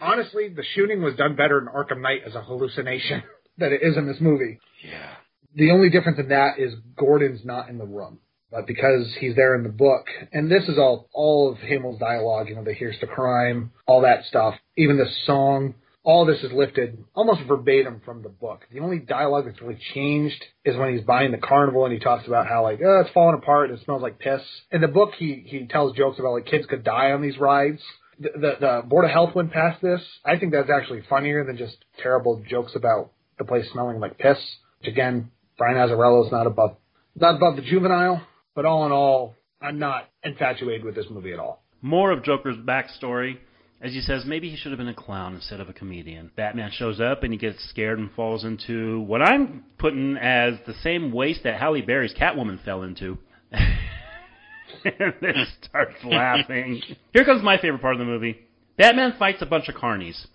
[0.00, 3.22] honestly, the shooting was done better in Arkham Knight as a hallucination
[3.58, 4.58] than it is in this movie.
[4.82, 5.14] Yeah
[5.54, 8.18] the only difference in that is Gordon's not in the room.
[8.50, 12.48] But because he's there in the book, and this is all all of Hamill's dialogue,
[12.48, 16.50] you know, the here's the crime, all that stuff, even the song, all this is
[16.52, 18.66] lifted almost verbatim from the book.
[18.72, 22.26] The only dialogue that's really changed is when he's buying the carnival and he talks
[22.26, 24.40] about how like, oh, it's falling apart and it smells like piss.
[24.72, 27.80] In the book, he he tells jokes about like kids could die on these rides.
[28.18, 30.00] The, the, the board of health went past this.
[30.24, 34.38] I think that's actually funnier than just terrible jokes about the place smelling like piss.
[34.80, 35.30] Which again,
[35.60, 36.76] Brian is not above
[37.14, 41.38] not above the juvenile, but all in all, I'm not infatuated with this movie at
[41.38, 41.62] all.
[41.82, 43.36] More of Joker's backstory.
[43.82, 46.30] As he says, maybe he should have been a clown instead of a comedian.
[46.34, 50.72] Batman shows up and he gets scared and falls into what I'm putting as the
[50.82, 53.18] same waste that Halle Berry's Catwoman fell into.
[53.52, 56.80] and then starts laughing.
[57.12, 58.38] Here comes my favorite part of the movie.
[58.78, 60.26] Batman fights a bunch of carnies.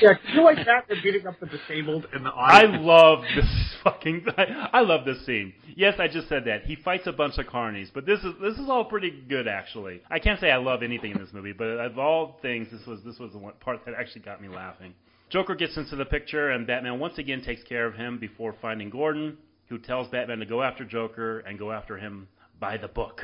[0.00, 4.26] Yeah, you like that They're beating up the disabled in the I love this fucking.
[4.36, 5.52] I, I love this scene.
[5.76, 8.58] Yes, I just said that he fights a bunch of carnies, but this is this
[8.58, 10.02] is all pretty good actually.
[10.10, 13.00] I can't say I love anything in this movie, but of all things, this was
[13.04, 14.94] this was the one part that actually got me laughing.
[15.30, 18.90] Joker gets into the picture, and Batman once again takes care of him before finding
[18.90, 19.38] Gordon,
[19.68, 22.28] who tells Batman to go after Joker and go after him
[22.58, 23.20] by the book.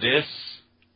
[0.00, 0.26] This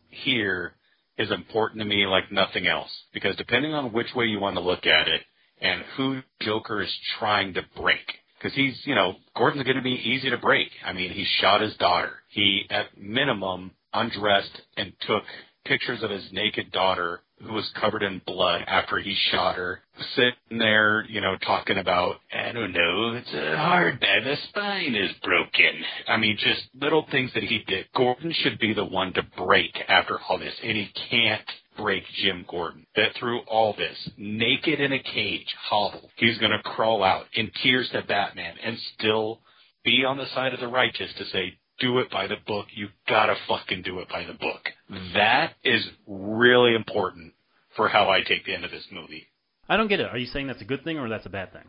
[0.09, 0.75] here
[1.19, 4.61] is important to me like nothing else because depending on which way you want to
[4.61, 5.23] look at it
[5.61, 8.01] and who Joker is trying to break.
[8.39, 10.69] Because he's, you know, Gordon's going to be easy to break.
[10.85, 12.11] I mean, he shot his daughter.
[12.29, 15.23] He, at minimum, undressed and took
[15.65, 19.81] pictures of his naked daughter who was covered in blood after he shot her,
[20.15, 24.95] sitting there, you know, talking about, I don't know, it's a hard bed, the spine
[24.95, 25.73] is broken.
[26.09, 27.87] I mean, just little things that he did.
[27.95, 32.47] Gordon should be the one to break after all this, and he can't break Jim
[32.49, 32.87] Gordon.
[32.97, 37.89] That through all this, naked in a cage, hobbled, he's gonna crawl out in tears
[37.91, 39.41] to Batman and still
[39.85, 42.67] be on the side of the righteous to say, do it by the book.
[42.75, 44.71] You gotta fucking do it by the book.
[45.15, 47.35] That is really important
[47.77, 49.27] for how I take the end of this movie.
[49.69, 50.07] I don't get it.
[50.07, 51.65] Are you saying that's a good thing or that's a bad thing?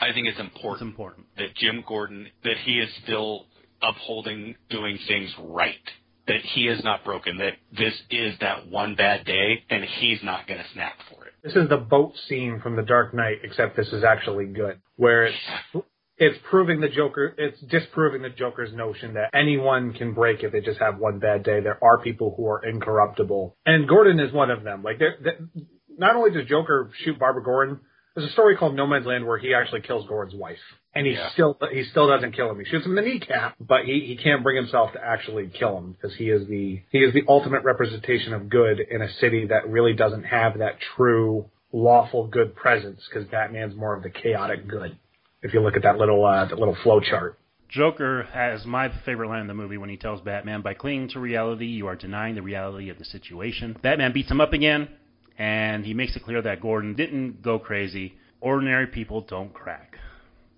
[0.00, 0.74] I think it's important.
[0.74, 1.26] It's important.
[1.36, 3.46] That Jim Gordon, that he is still
[3.82, 5.74] upholding doing things right.
[6.26, 7.38] That he is not broken.
[7.38, 11.32] That this is that one bad day and he's not going to snap for it.
[11.42, 15.24] This is the boat scene from The Dark Knight, except this is actually good, where
[15.24, 15.36] it's
[16.20, 20.60] it's proving the Joker, it's disproving the Joker's notion that anyone can break if they
[20.60, 21.60] just have one bad day.
[21.60, 24.82] There are people who are incorruptible, and Gordon is one of them.
[24.82, 25.38] Like, they're, they're,
[25.96, 27.80] not only does Joker shoot Barbara Gordon,
[28.14, 30.58] there's a story called No Man's Land where he actually kills Gordon's wife,
[30.94, 31.30] and he Yeah.
[31.30, 32.58] still he still doesn't kill him.
[32.58, 35.78] He shoots him in the kneecap, but he he can't bring himself to actually kill
[35.78, 39.46] him because he is the he is the ultimate representation of good in a city
[39.46, 44.66] that really doesn't have that true lawful good presence because Batman's more of the chaotic
[44.68, 44.98] good
[45.42, 47.38] if you look at that little uh, that little flow chart.
[47.68, 51.20] Joker has my favorite line in the movie when he tells Batman, by clinging to
[51.20, 53.76] reality, you are denying the reality of the situation.
[53.80, 54.88] Batman beats him up again,
[55.38, 58.14] and he makes it clear that Gordon didn't go crazy.
[58.40, 59.96] Ordinary people don't crack.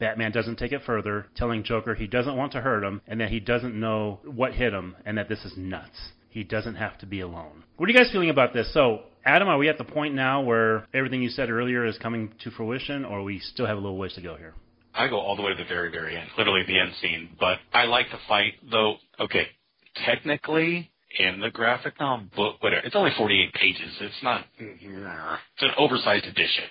[0.01, 3.29] Batman doesn't take it further, telling Joker he doesn't want to hurt him and that
[3.29, 6.11] he doesn't know what hit him and that this is nuts.
[6.29, 7.63] He doesn't have to be alone.
[7.77, 8.73] What are you guys feeling about this?
[8.73, 12.33] So, Adam, are we at the point now where everything you said earlier is coming
[12.43, 14.55] to fruition, or we still have a little ways to go here?
[14.95, 17.31] I go all the way to the very, very end, literally the end scene.
[17.39, 18.97] But I like the fight, though.
[19.21, 19.47] Okay,
[20.05, 23.93] technically, in the graphic novel book, whatever, it's only 48 pages.
[24.01, 24.45] It's not.
[24.61, 25.07] Mm-hmm.
[25.55, 26.65] It's an oversized edition.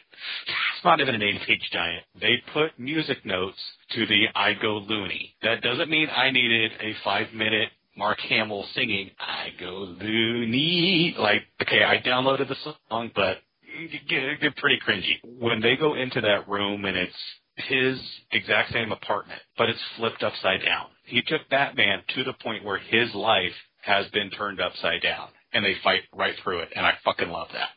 [0.47, 2.03] It's not even an eight-page giant.
[2.19, 3.57] They put music notes
[3.91, 9.11] to the "I Go Loony." That doesn't mean I needed a five-minute Mark Hamill singing
[9.19, 12.55] "I Go Loony." Like, okay, I downloaded the
[12.89, 15.19] song, but it's pretty cringy.
[15.39, 17.15] When they go into that room and it's
[17.55, 17.99] his
[18.31, 20.87] exact same apartment, but it's flipped upside down.
[21.05, 25.65] He took Batman to the point where his life has been turned upside down, and
[25.65, 27.69] they fight right through it, and I fucking love that.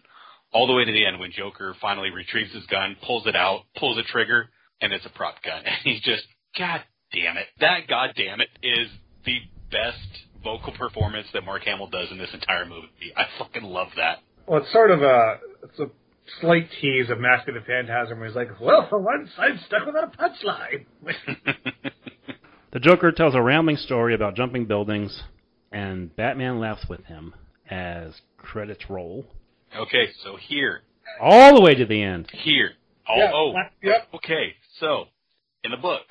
[0.53, 3.63] All the way to the end when Joker finally retrieves his gun, pulls it out,
[3.77, 4.51] pulls the trigger,
[4.81, 6.25] and it's a prop gun, and he's just,
[6.59, 8.89] God damn it, that God damn it is
[9.25, 9.39] the
[9.71, 9.99] best
[10.45, 12.89] vocal performance that Mark Hamill does in this entire movie.
[13.17, 14.19] I fucking love that.
[14.47, 15.89] Well, it's sort of a it's a
[16.41, 19.87] slight tease of Mask of the Phantasm where he's like, well, for once, I'm stuck
[19.87, 20.87] without a punchline.
[22.73, 25.23] the Joker tells a rambling story about jumping buildings,
[25.73, 27.35] and Batman laughs with him
[27.71, 29.27] as credits roll.
[29.77, 30.83] Okay, so here.
[31.21, 32.31] All the way to the end.
[32.33, 32.71] Here.
[33.09, 33.53] Oh, Yeah, oh.
[33.83, 34.09] yep.
[34.15, 35.05] Okay, so,
[35.63, 36.07] in the book,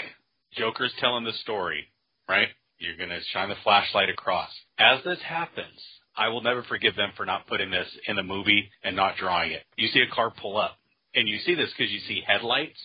[0.54, 1.88] Joker's telling the story,
[2.30, 2.50] right?
[2.78, 4.50] You're going to shine the flashlight across.
[4.78, 5.82] As this happens,
[6.16, 9.52] I will never forgive them for not putting this in the movie and not drawing
[9.52, 9.64] it.
[9.78, 10.78] You see a car pull up,
[11.16, 12.80] and you see this because you see headlights,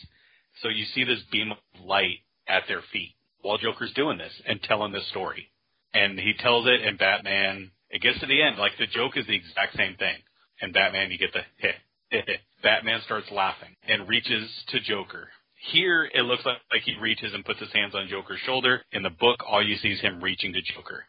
[0.62, 4.62] so you see this beam of light at their feet while Joker's doing this and
[4.62, 5.50] telling this story.
[5.94, 9.26] And he tells it, and Batman, it gets to the end, like the joke is
[9.26, 10.16] the exact same thing.
[10.60, 12.20] And Batman, you get the heh.
[12.62, 15.28] Batman starts laughing and reaches to Joker.
[15.72, 18.82] Here, it looks like, like he reaches and puts his hands on Joker's shoulder.
[18.92, 21.04] In the book, all you see is him reaching to Joker.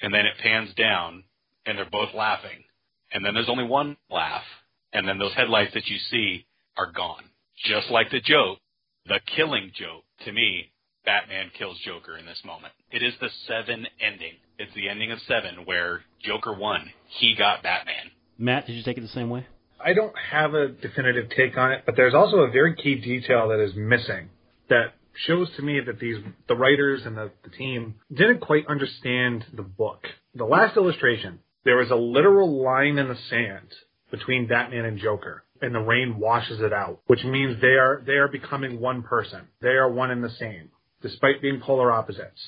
[0.00, 1.24] And then it pans down,
[1.66, 2.64] and they're both laughing.
[3.12, 4.44] And then there's only one laugh,
[4.92, 6.46] and then those headlights that you see
[6.76, 7.24] are gone.
[7.64, 8.58] Just like the joke,
[9.06, 10.72] the killing joke, to me,
[11.04, 12.74] Batman kills Joker in this moment.
[12.90, 14.34] It is the seven ending.
[14.58, 16.90] It's the ending of seven where Joker won.
[17.18, 18.10] He got Batman.
[18.36, 19.46] Matt, did you take it the same way?
[19.80, 23.48] I don't have a definitive take on it, but there's also a very key detail
[23.48, 24.28] that is missing
[24.68, 24.94] that
[25.26, 26.16] shows to me that these
[26.48, 30.06] the writers and the, the team didn't quite understand the book.
[30.34, 33.68] The last illustration, there was a literal line in the sand
[34.10, 38.14] between Batman and Joker, and the rain washes it out, which means they are they
[38.14, 39.42] are becoming one person.
[39.60, 40.70] They are one and the same,
[41.02, 42.40] despite being polar opposites.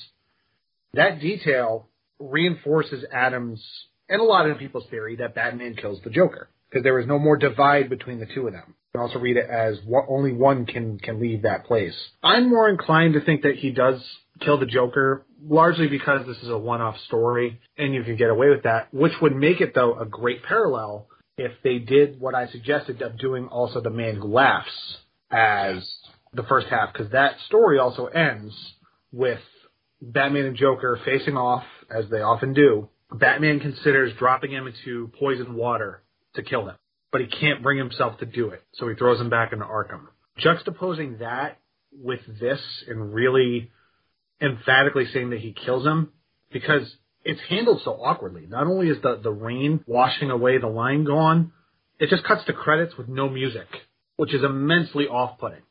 [0.95, 3.63] That detail reinforces Adams
[4.09, 7.19] and a lot of people's theory that Batman kills the Joker because there is no
[7.19, 8.73] more divide between the two of them.
[8.93, 11.95] You can also read it as one, only one can can leave that place.
[12.23, 14.01] I'm more inclined to think that he does
[14.41, 18.49] kill the Joker, largely because this is a one-off story and you can get away
[18.49, 22.47] with that, which would make it though a great parallel if they did what I
[22.47, 24.97] suggested of doing also the Man Who Laughs
[25.31, 25.89] as
[26.33, 28.53] the first half, because that story also ends
[29.11, 29.39] with
[30.01, 32.89] Batman and Joker facing off as they often do.
[33.11, 36.03] Batman considers dropping him into poisoned water
[36.35, 36.75] to kill him,
[37.11, 40.07] but he can't bring himself to do it, so he throws him back into Arkham.
[40.39, 41.59] Juxtaposing that
[41.91, 43.71] with this and really
[44.41, 46.11] emphatically saying that he kills him
[46.51, 48.45] because it's handled so awkwardly.
[48.47, 51.51] Not only is the, the rain washing away the line gone,
[51.99, 53.67] it just cuts to credits with no music,
[54.17, 55.61] which is immensely off putting.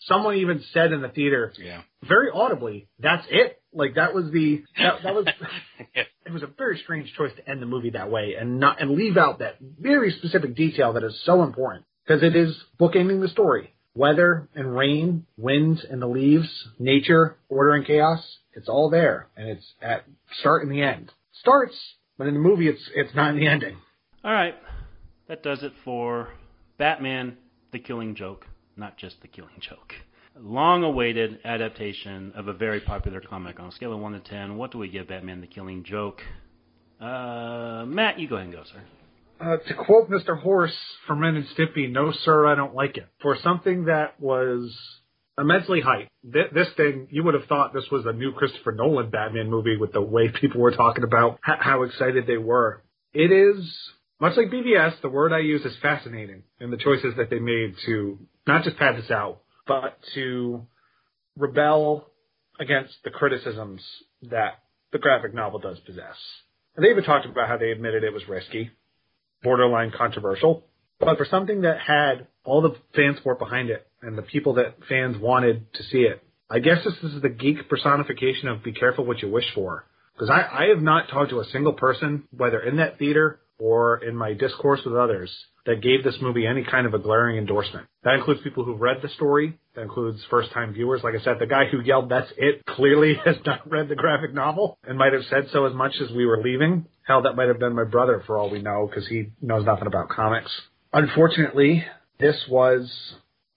[0.00, 1.80] Someone even said in the theater, Yeah.
[2.06, 3.60] very audibly, that's it.
[3.72, 5.26] Like that was the that, that was
[5.94, 8.92] it was a very strange choice to end the movie that way and not and
[8.92, 13.28] leave out that very specific detail that is so important because it is bookending the
[13.28, 13.74] story.
[13.98, 19.48] Weather and rain, winds and the leaves, nature, order and chaos, it's all there and
[19.48, 20.04] it's at
[20.38, 21.10] start and the end.
[21.32, 21.74] Starts,
[22.16, 23.76] but in the movie it's it's not in the ending.
[24.22, 24.54] All right,
[25.26, 26.28] that does it for
[26.78, 27.38] Batman:
[27.72, 28.46] The Killing Joke,
[28.76, 29.94] not just The Killing Joke.
[30.40, 33.58] Long-awaited adaptation of a very popular comic.
[33.58, 36.22] On a scale of one to ten, what do we give Batman: The Killing Joke?
[37.00, 38.80] Uh, Matt, you go ahead and go, sir.
[39.40, 40.40] Uh, to quote Mr.
[40.40, 40.74] Horse
[41.06, 43.06] from Ren and Stimpy, no sir, I don't like it.
[43.22, 44.76] For something that was
[45.38, 49.10] immensely hyped, Th- this thing, you would have thought this was a new Christopher Nolan
[49.10, 52.82] Batman movie with the way people were talking about h- how excited they were.
[53.14, 53.64] It is,
[54.20, 57.76] much like BVS, the word I use is fascinating in the choices that they made
[57.86, 60.66] to not just pad this out, but to
[61.36, 62.08] rebel
[62.58, 63.82] against the criticisms
[64.30, 64.58] that
[64.90, 66.16] the graphic novel does possess.
[66.74, 68.70] And they even talked about how they admitted it was risky,
[69.42, 70.64] borderline controversial,
[71.00, 74.76] but for something that had all the fan support behind it and the people that
[74.88, 79.04] fans wanted to see it, I guess this is the geek personification of be careful
[79.04, 79.84] what you wish for.
[80.14, 84.02] Because I, I have not talked to a single person, whether in that theater or
[84.02, 85.30] in my discourse with others,
[85.68, 87.86] that gave this movie any kind of a glaring endorsement.
[88.02, 89.58] That includes people who've read the story.
[89.74, 91.02] That includes first time viewers.
[91.04, 94.32] Like I said, the guy who yelled, that's it, clearly has not read the graphic
[94.32, 96.86] novel and might have said so as much as we were leaving.
[97.06, 99.86] Hell, that might have been my brother for all we know because he knows nothing
[99.86, 100.50] about comics.
[100.90, 101.84] Unfortunately,
[102.18, 102.90] this was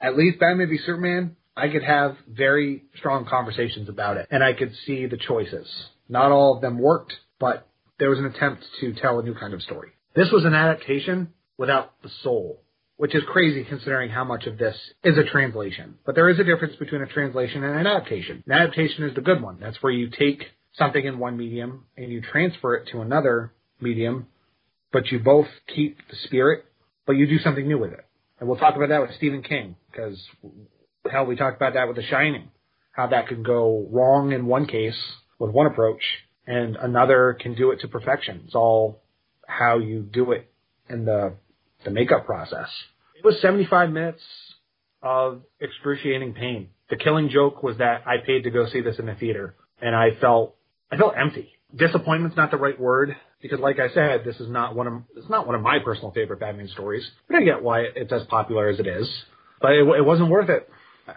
[0.02, 1.38] at least Batman v Superman.
[1.56, 5.66] I could have very strong conversations about it and I could see the choices.
[6.10, 9.54] Not all of them worked, but there was an attempt to tell a new kind
[9.54, 9.92] of story.
[10.14, 11.30] This was an adaptation
[11.62, 12.60] without the soul,
[12.98, 15.94] which is crazy considering how much of this is a translation.
[16.08, 18.44] But there is a difference between a translation and an adaptation.
[18.48, 19.60] An adaptation is the good one.
[19.62, 20.44] That's where you take
[20.74, 24.26] something in one medium and you transfer it to another medium,
[24.92, 26.66] but you both keep the spirit,
[27.06, 28.06] but you do something new with it.
[28.40, 30.20] And we'll talk about that with Stephen King, because
[31.12, 32.50] hell, we talked about that with The Shining,
[32.92, 34.98] how that can go wrong in one case
[35.38, 36.02] with one approach,
[36.48, 38.42] and another can do it to perfection.
[38.46, 39.04] It's all
[39.46, 40.52] how you do it
[40.90, 41.34] in the
[41.84, 42.70] the makeup process.
[43.16, 44.22] It was 75 minutes
[45.02, 46.70] of excruciating pain.
[46.90, 49.96] The killing joke was that I paid to go see this in the theater, and
[49.96, 50.56] I felt
[50.92, 51.54] I felt empty.
[51.76, 55.30] Disappointment's not the right word because, like I said, this is not one of it's
[55.30, 57.10] not one of my personal favorite Batman stories.
[57.28, 59.10] But I get why it's as popular as it is.
[59.62, 60.70] But it, it wasn't worth it.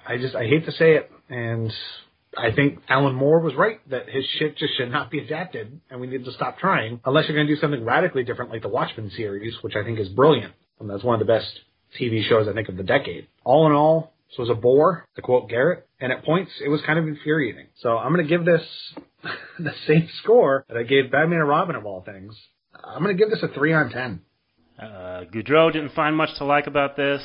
[0.07, 1.73] I just I hate to say it, and
[2.37, 6.01] I think Alan Moore was right that his shit just should not be adapted, and
[6.01, 8.69] we need to stop trying unless you're going to do something radically different like the
[8.69, 10.53] Watchmen series, which I think is brilliant.
[10.81, 11.49] And that's one of the best
[12.01, 13.29] TV shows I think of the decade.
[13.45, 16.81] All in all, this was a bore, to quote Garrett, and at points it was
[16.85, 17.67] kind of infuriating.
[17.77, 18.63] So I'm going to give this
[19.59, 22.37] the same score that I gave Batman and Robin of all things.
[22.83, 24.21] I'm going to give this a three on ten.
[24.79, 27.23] Uh, Goudreau didn't find much to like about this.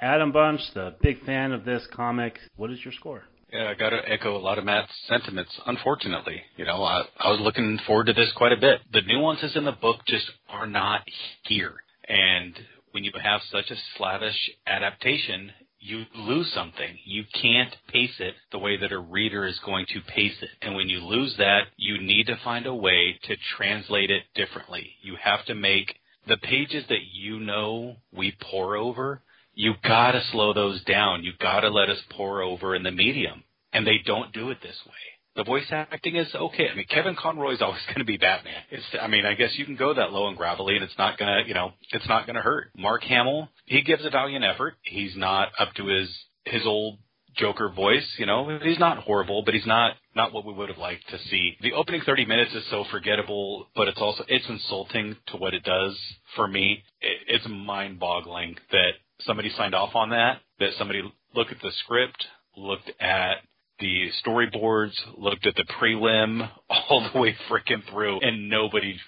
[0.00, 2.38] Adam Bunch, the big fan of this comic.
[2.54, 3.24] What is your score?
[3.52, 5.50] Yeah, I got to echo a lot of Matt's sentiments.
[5.66, 8.80] Unfortunately, you know, I, I was looking forward to this quite a bit.
[8.92, 11.00] The nuances in the book just are not
[11.44, 11.74] here,
[12.06, 12.54] and
[12.90, 16.98] when you have such a slavish adaptation, you lose something.
[17.04, 20.50] You can't pace it the way that a reader is going to pace it.
[20.60, 24.90] And when you lose that, you need to find a way to translate it differently.
[25.02, 25.94] You have to make
[26.26, 29.22] the pages that you know we pour over
[29.58, 31.24] you gotta slow those down.
[31.24, 33.42] You gotta let us pour over in the medium.
[33.72, 34.92] And they don't do it this way.
[35.34, 36.68] The voice acting is okay.
[36.68, 38.54] I mean, Kevin Conroy is always going to be Batman.
[38.70, 41.18] It's, I mean, I guess you can go that low and gravelly, and it's not
[41.18, 42.70] gonna, you know, it's not gonna hurt.
[42.76, 44.74] Mark Hamill, he gives a valiant effort.
[44.82, 46.08] He's not up to his
[46.44, 46.98] his old
[47.34, 48.58] Joker voice, you know.
[48.62, 51.56] He's not horrible, but he's not not what we would have liked to see.
[51.62, 55.64] The opening 30 minutes is so forgettable, but it's also it's insulting to what it
[55.64, 55.98] does
[56.36, 56.84] for me.
[57.00, 61.02] It, it's mind-boggling that somebody signed off on that, that somebody
[61.34, 62.24] looked at the script,
[62.56, 63.38] looked at
[63.80, 68.98] the storyboards, looked at the prelim all the way freaking through, and nobody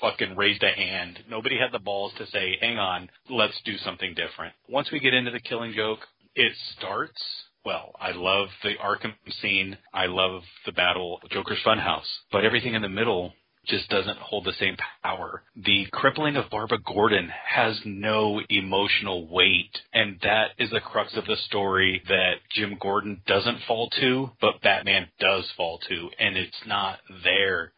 [0.00, 1.18] fucking raised a hand.
[1.28, 4.54] Nobody had the balls to say, hang on, let's do something different.
[4.68, 6.00] Once we get into the killing joke,
[6.34, 7.20] it starts
[7.64, 7.92] well.
[8.00, 9.76] I love the Arkham scene.
[9.92, 12.06] I love the battle, Joker's Funhouse.
[12.30, 13.32] But everything in the middle
[13.66, 15.42] just doesn't hold the same power.
[15.56, 21.26] The crippling of Barbara Gordon has no emotional weight, and that is the crux of
[21.26, 26.62] the story that Jim Gordon doesn't fall to, but Batman does fall to, and it's
[26.66, 27.72] not there.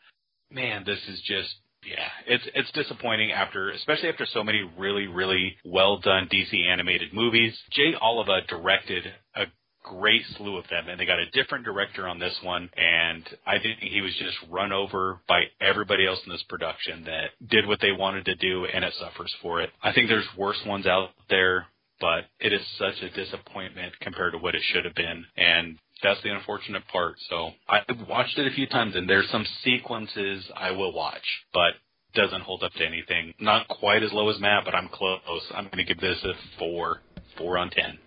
[0.51, 1.55] Man, this is just
[1.85, 7.15] yeah, it's it's disappointing after, especially after so many really really well done DC animated
[7.15, 7.57] movies.
[7.71, 9.05] Jay Oliva directed
[9.35, 9.45] a
[9.83, 12.71] great slew of them, and they got a different director on this one.
[12.77, 17.31] And I think he was just run over by everybody else in this production that
[17.49, 19.71] did what they wanted to do, and it suffers for it.
[19.83, 21.67] I think there's worse ones out there,
[22.01, 26.23] but it is such a disappointment compared to what it should have been, and that's
[26.23, 27.17] the unfortunate part.
[27.29, 31.73] So I've watched it a few times, and there's some sequences I will watch, but
[32.15, 33.35] doesn't hold up to anything.
[33.39, 35.21] Not quite as low as Matt, but I'm close.
[35.55, 37.01] I'm going to give this a four,
[37.39, 37.99] four on ten.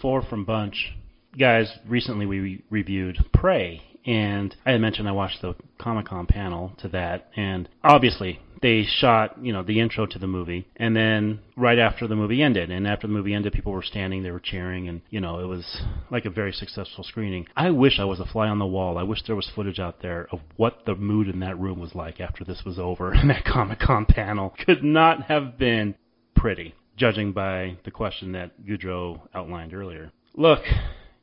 [0.00, 0.92] Four from Bunch
[1.38, 6.72] guys, recently we reviewed Prey, and I had mentioned I watched the Comic Con panel
[6.78, 11.40] to that, and obviously they shot, you know, the intro to the movie, and then
[11.56, 14.40] right after the movie ended, and after the movie ended, people were standing, they were
[14.40, 17.46] cheering, and you know, it was like a very successful screening.
[17.56, 18.98] I wish I was a fly on the wall.
[18.98, 21.94] I wish there was footage out there of what the mood in that room was
[21.94, 25.94] like after this was over, and that Comic Con panel could not have been
[26.36, 30.12] pretty, judging by the question that Goudreau outlined earlier.
[30.34, 30.60] Look,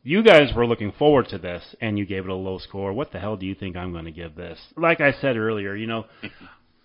[0.04, 2.94] You guys were looking forward to this, and you gave it a low score.
[2.94, 4.58] What the hell do you think I'm going to give this?
[4.78, 6.06] Like I said earlier, you know,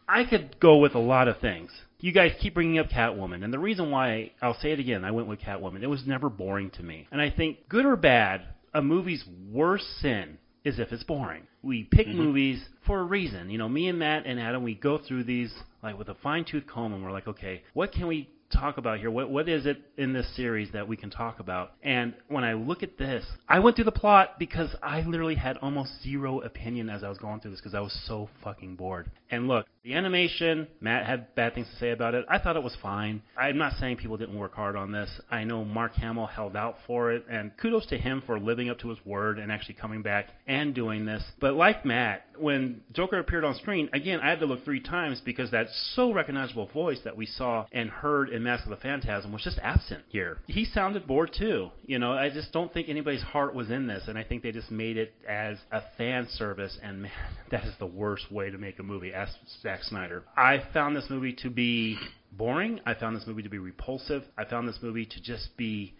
[0.09, 1.71] I could go with a lot of things.
[2.01, 5.13] You guys keep bringing up Catwoman, and the reason why I'll say it again, I
[5.13, 5.83] went with Catwoman.
[5.83, 8.43] It was never boring to me, and I think good or bad,
[8.75, 11.47] a movie's worst sin is if it's boring.
[11.63, 12.19] We pick Mm-hmm.
[12.19, 13.49] movies for a reason.
[13.49, 16.45] You know, me and Matt and Adam, we go through these like with a fine
[16.45, 19.11] tooth comb, and we're like, okay, what can we talk about here?
[19.11, 21.73] What what is it in this series that we can talk about?
[21.83, 25.57] And when I look at this, I went through the plot because I literally had
[25.59, 29.11] almost zero opinion as I was going through this because I was so fucking bored.
[29.31, 32.25] And look, the animation, Matt had bad things to say about it.
[32.29, 33.23] I thought it was fine.
[33.37, 35.11] I'm not saying people didn't work hard on this.
[35.31, 38.79] I know Mark Hamill held out for it, and kudos to him for living up
[38.81, 41.23] to his word and actually coming back and doing this.
[41.41, 45.21] But like Matt, when Joker appeared on screen, again, I had to look three times
[45.25, 49.33] because that so recognizable voice that we saw and heard in Mask of the Phantasm
[49.33, 50.39] was just absent here.
[50.47, 51.71] He sounded bored too.
[51.85, 54.53] You know, I just don't think anybody's heart was in this, and I think they
[54.53, 57.13] just made it as a fan service, and man,
[57.51, 59.13] that is the worst way to make a movie.
[59.13, 59.33] Ask
[59.63, 60.25] Zack Snyder.
[60.37, 61.99] I found this movie to be
[62.33, 62.81] boring.
[62.87, 64.25] I found this movie to be repulsive.
[64.37, 65.95] I found this movie to just be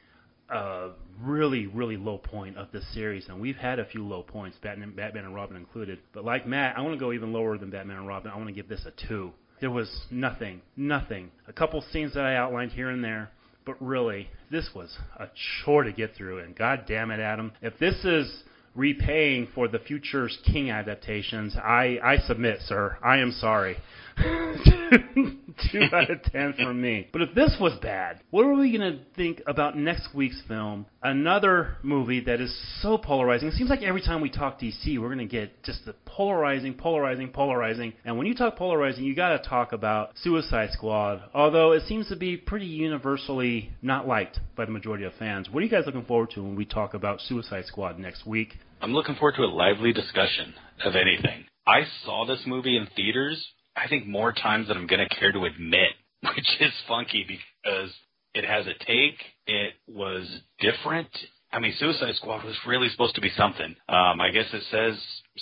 [0.51, 0.91] a
[1.21, 4.95] really, really low point of this series, and we've had a few low points, Batman,
[4.95, 5.99] Batman and Robin included.
[6.13, 8.31] But like Matt, I want to go even lower than Batman and Robin.
[8.31, 9.33] I want to give this a two.
[9.61, 11.31] There was nothing, nothing.
[11.49, 13.31] A couple scenes that I outlined here and there,
[13.65, 15.29] but really, this was a
[15.65, 16.41] chore to get through.
[16.41, 18.43] And God damn it, Adam, if this is
[18.75, 22.99] repaying for the Future's King adaptations, I, I submit, sir.
[23.03, 23.77] I am sorry.
[25.73, 27.09] Two out of ten from me.
[27.13, 30.87] But if this was bad, what are we going to think about next week's film?
[31.03, 33.49] Another movie that is so polarizing.
[33.49, 36.75] It seems like every time we talk DC, we're going to get just the polarizing,
[36.75, 37.93] polarizing, polarizing.
[38.05, 41.23] And when you talk polarizing, you got to talk about Suicide Squad.
[41.35, 45.49] Although it seems to be pretty universally not liked by the majority of fans.
[45.51, 48.55] What are you guys looking forward to when we talk about Suicide Squad next week?
[48.81, 50.55] I'm looking forward to a lively discussion
[50.85, 51.47] of anything.
[51.67, 55.33] I saw this movie in theaters, I think more times than I'm going to care
[55.33, 55.91] to admit,
[56.23, 57.91] which is funky because
[58.35, 59.19] it has a take.
[59.47, 60.27] It was
[60.61, 61.09] different.
[61.53, 63.77] I mean, Suicide Squad was really supposed to be something.
[63.89, 65.01] Um, I guess it says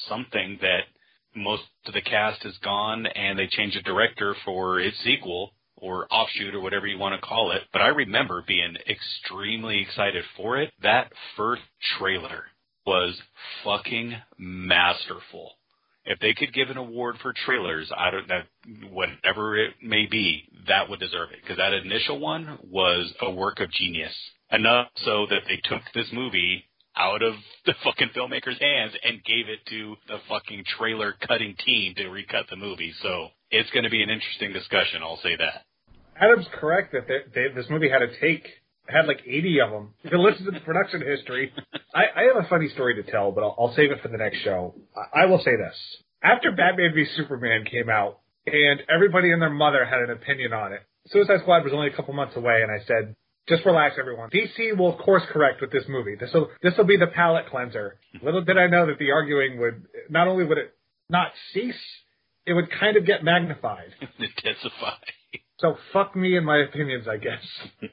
[0.09, 0.83] something that
[1.35, 6.07] most of the cast is gone and they changed the director for its sequel or
[6.11, 7.62] offshoot or whatever you want to call it.
[7.72, 10.72] But I remember being extremely excited for it.
[10.83, 11.62] That first
[11.99, 12.45] trailer
[12.87, 13.18] was
[13.64, 15.53] fucking masterful.
[16.05, 18.46] If they could give an award for trailers, I don't that
[18.90, 23.61] whatever it may be, that would deserve it because that initial one was a work
[23.61, 24.14] of genius.
[24.50, 26.64] Enough so that they took this movie
[26.96, 27.34] out of
[27.64, 32.46] the fucking filmmaker's hands and gave it to the fucking trailer cutting team to recut
[32.50, 32.92] the movie.
[33.00, 35.03] So it's going to be an interesting discussion.
[35.03, 35.64] I'll say that.
[36.20, 38.46] Adam's correct that they, they, this movie had a take.
[38.89, 39.95] Had like 80 of them.
[39.99, 41.53] If you can listen to the production history.
[41.95, 44.18] I, I have a funny story to tell, but I'll, I'll save it for the
[44.18, 44.74] next show.
[44.97, 45.74] I, I will say this.
[46.22, 50.72] After Batman v Superman came out, and everybody and their mother had an opinion on
[50.72, 53.14] it, Suicide Squad was only a couple months away, and I said,
[53.49, 54.30] just relax, everyone.
[54.30, 56.14] DC will course correct with this movie.
[56.14, 57.99] This will this will be the palate cleanser.
[58.22, 60.74] Little did I know that the arguing would not only would it
[61.09, 61.74] not cease,
[62.47, 63.95] it would kind of get magnified.
[64.18, 64.95] Intensify.
[65.59, 67.43] So fuck me and my opinions, I guess.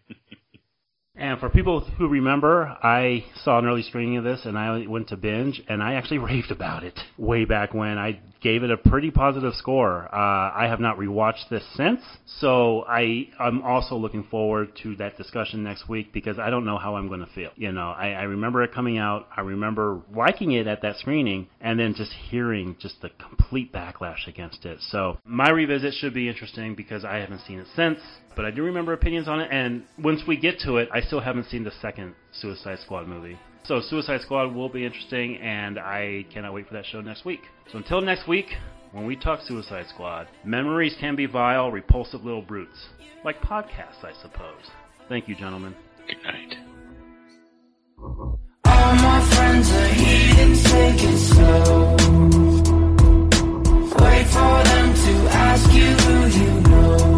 [1.19, 5.09] And for people who remember, I saw an early screening of this and I went
[5.09, 7.97] to binge and I actually raved about it way back when.
[7.97, 10.05] I gave it a pretty positive score.
[10.13, 11.99] Uh, I have not rewatched this since,
[12.39, 16.77] so I I'm also looking forward to that discussion next week because I don't know
[16.77, 17.51] how I'm going to feel.
[17.57, 19.27] You know, I, I remember it coming out.
[19.35, 24.25] I remember liking it at that screening and then just hearing just the complete backlash
[24.27, 24.79] against it.
[24.89, 27.99] So my revisit should be interesting because I haven't seen it since
[28.35, 29.49] but I do remember opinions on it.
[29.51, 33.37] And once we get to it, I still haven't seen the second Suicide Squad movie.
[33.65, 37.41] So Suicide Squad will be interesting, and I cannot wait for that show next week.
[37.71, 38.47] So until next week,
[38.91, 42.87] when we talk Suicide Squad, memories can be vile, repulsive little brutes,
[43.23, 44.71] like podcasts, I suppose.
[45.07, 45.75] Thank you, gentlemen.
[46.07, 46.55] Good night.
[47.99, 51.95] All my friends are heathens, take it slow.
[54.01, 57.08] Wait for them to ask you who you know.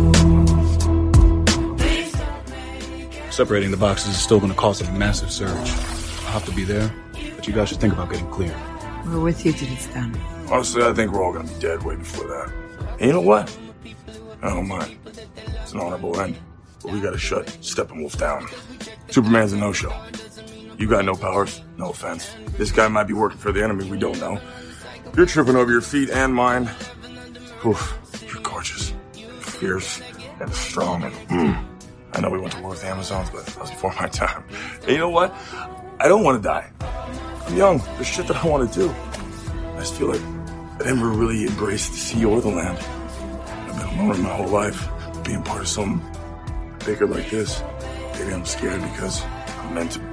[3.31, 5.49] Separating the boxes is still going to cause a massive surge.
[5.49, 6.93] I'll have to be there,
[7.35, 8.53] but you guys should think about getting clear.
[9.05, 10.19] We're with you till it's done.
[10.51, 12.53] Honestly, I think we're all gonna be dead way before that.
[12.99, 13.57] And you know what?
[14.41, 14.97] I don't mind.
[15.05, 16.37] It's an honorable end.
[16.83, 18.47] But we gotta shut Steppenwolf down.
[19.09, 19.95] Superman's a no-show.
[20.77, 22.35] You got no powers, no offense.
[22.57, 24.41] This guy might be working for the enemy, we don't know.
[25.15, 26.69] You're tripping over your feet and mine.
[27.65, 28.93] Oof, you're gorgeous.
[29.39, 30.01] Fierce
[30.41, 31.70] and strong and mm.
[32.13, 34.43] I know we went to war with the Amazons, but that was before my time.
[34.81, 35.33] And you know what?
[35.99, 36.69] I don't want to die.
[37.47, 37.77] I'm young.
[37.95, 38.89] There's shit that I want to do.
[38.89, 42.77] I just feel like I never really embraced the sea or the land.
[42.77, 44.87] I've been alone my whole life.
[45.23, 46.01] Being part of something
[46.85, 47.63] bigger like this,
[48.13, 50.10] maybe I'm scared because I'm meant to.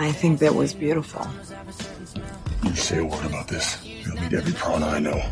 [0.00, 1.26] I think that was beautiful.
[2.64, 5.22] You say a word about this, you'll meet every prawn I know.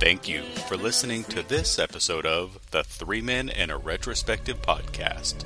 [0.00, 5.44] Thank you for listening to this episode of the Three Men and a Retrospective podcast.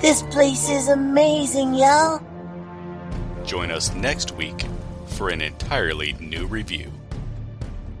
[0.00, 2.22] This place is amazing, y'all.
[3.44, 4.64] Join us next week
[5.08, 6.90] for an entirely new review.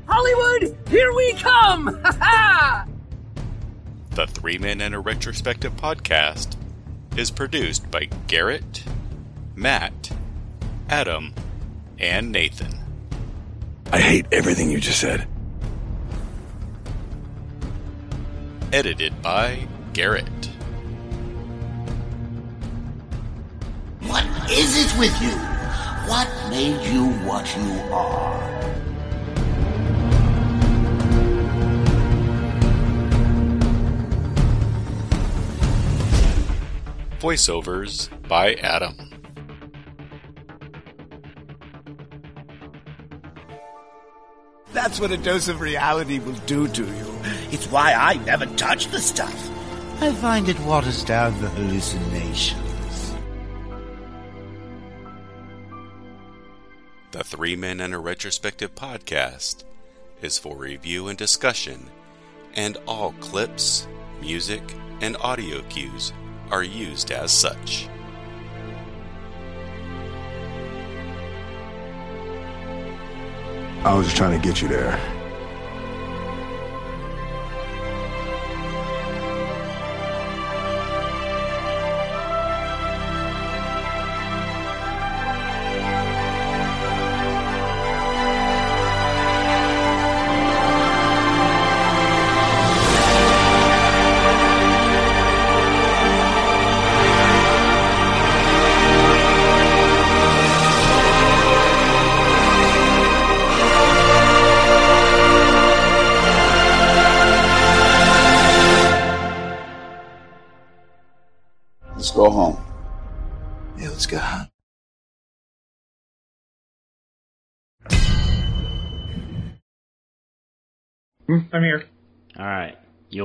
[0.06, 2.00] Hollywood, here we come!
[2.04, 2.86] Ha ha!
[4.12, 6.56] The Three Men and a Retrospective podcast
[7.16, 8.84] is produced by Garrett,
[9.54, 10.10] Matt,
[10.88, 11.34] Adam,
[11.98, 12.78] and Nathan.
[13.92, 15.26] I hate everything you just said.
[18.72, 20.24] Edited by Garrett.
[24.02, 25.36] What is it with you?
[26.08, 28.89] What made you what you are?
[37.20, 38.96] Voiceovers by Adam.
[44.72, 47.18] That's what a dose of reality will do to you.
[47.50, 49.50] It's why I never touch the stuff.
[50.00, 53.14] I find it waters down the hallucinations.
[57.10, 59.64] The Three Men and a Retrospective podcast
[60.22, 61.90] is for review and discussion,
[62.54, 63.86] and all clips,
[64.22, 64.62] music,
[65.02, 66.14] and audio cues
[66.50, 67.88] are used as such.
[73.82, 75.19] I was just trying to get you there.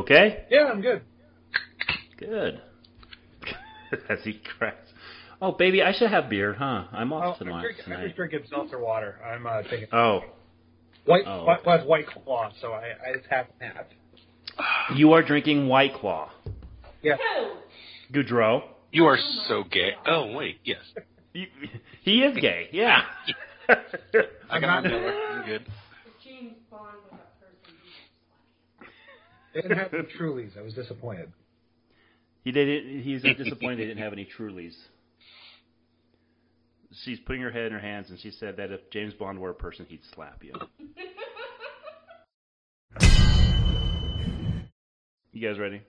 [0.05, 0.45] Okay?
[0.49, 1.01] Yeah, I'm good.
[2.17, 2.61] Good.
[4.09, 4.89] As he cracks.
[5.41, 6.85] Oh, baby, I should have beer, huh?
[6.91, 7.61] I'm off Oh, I'm, tonight.
[7.61, 9.19] drink, I'm just drinking seltzer water.
[9.25, 10.21] I'm uh, taking Oh,
[11.05, 13.89] white, Oh, white, white, white claw, so I, I just have that.
[14.95, 16.29] you are drinking White Claw.
[17.01, 17.17] Yeah.
[18.13, 18.61] Goudreau.
[18.91, 19.91] You are so gay.
[20.07, 20.79] Oh wait, yes.
[21.33, 21.47] You,
[22.03, 22.69] he is gay.
[22.71, 23.01] Yeah.
[24.49, 25.13] I got my Miller.
[25.31, 25.65] I'm good.
[29.55, 30.57] They didn't have the Trulies.
[30.57, 31.31] I was disappointed.
[32.43, 33.01] He didn't.
[33.01, 34.75] He's disappointed they didn't have any Trulies.
[37.03, 39.49] She's putting her head in her hands, and she said that if James Bond were
[39.49, 40.53] a person, he'd slap you.
[45.35, 45.81] You guys ready?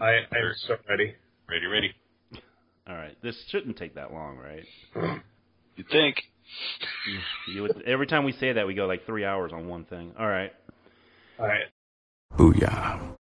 [0.00, 1.14] I, I'm so ready.
[1.46, 1.94] Ready, ready.
[2.88, 3.14] All right.
[3.22, 4.64] This shouldn't take that long, right?
[5.76, 6.16] You think?
[7.06, 9.84] You, you would, every time we say that, we go like three hours on one
[9.84, 10.12] thing.
[10.18, 10.52] All right.
[11.38, 11.66] All right.
[12.36, 13.17] Booyah.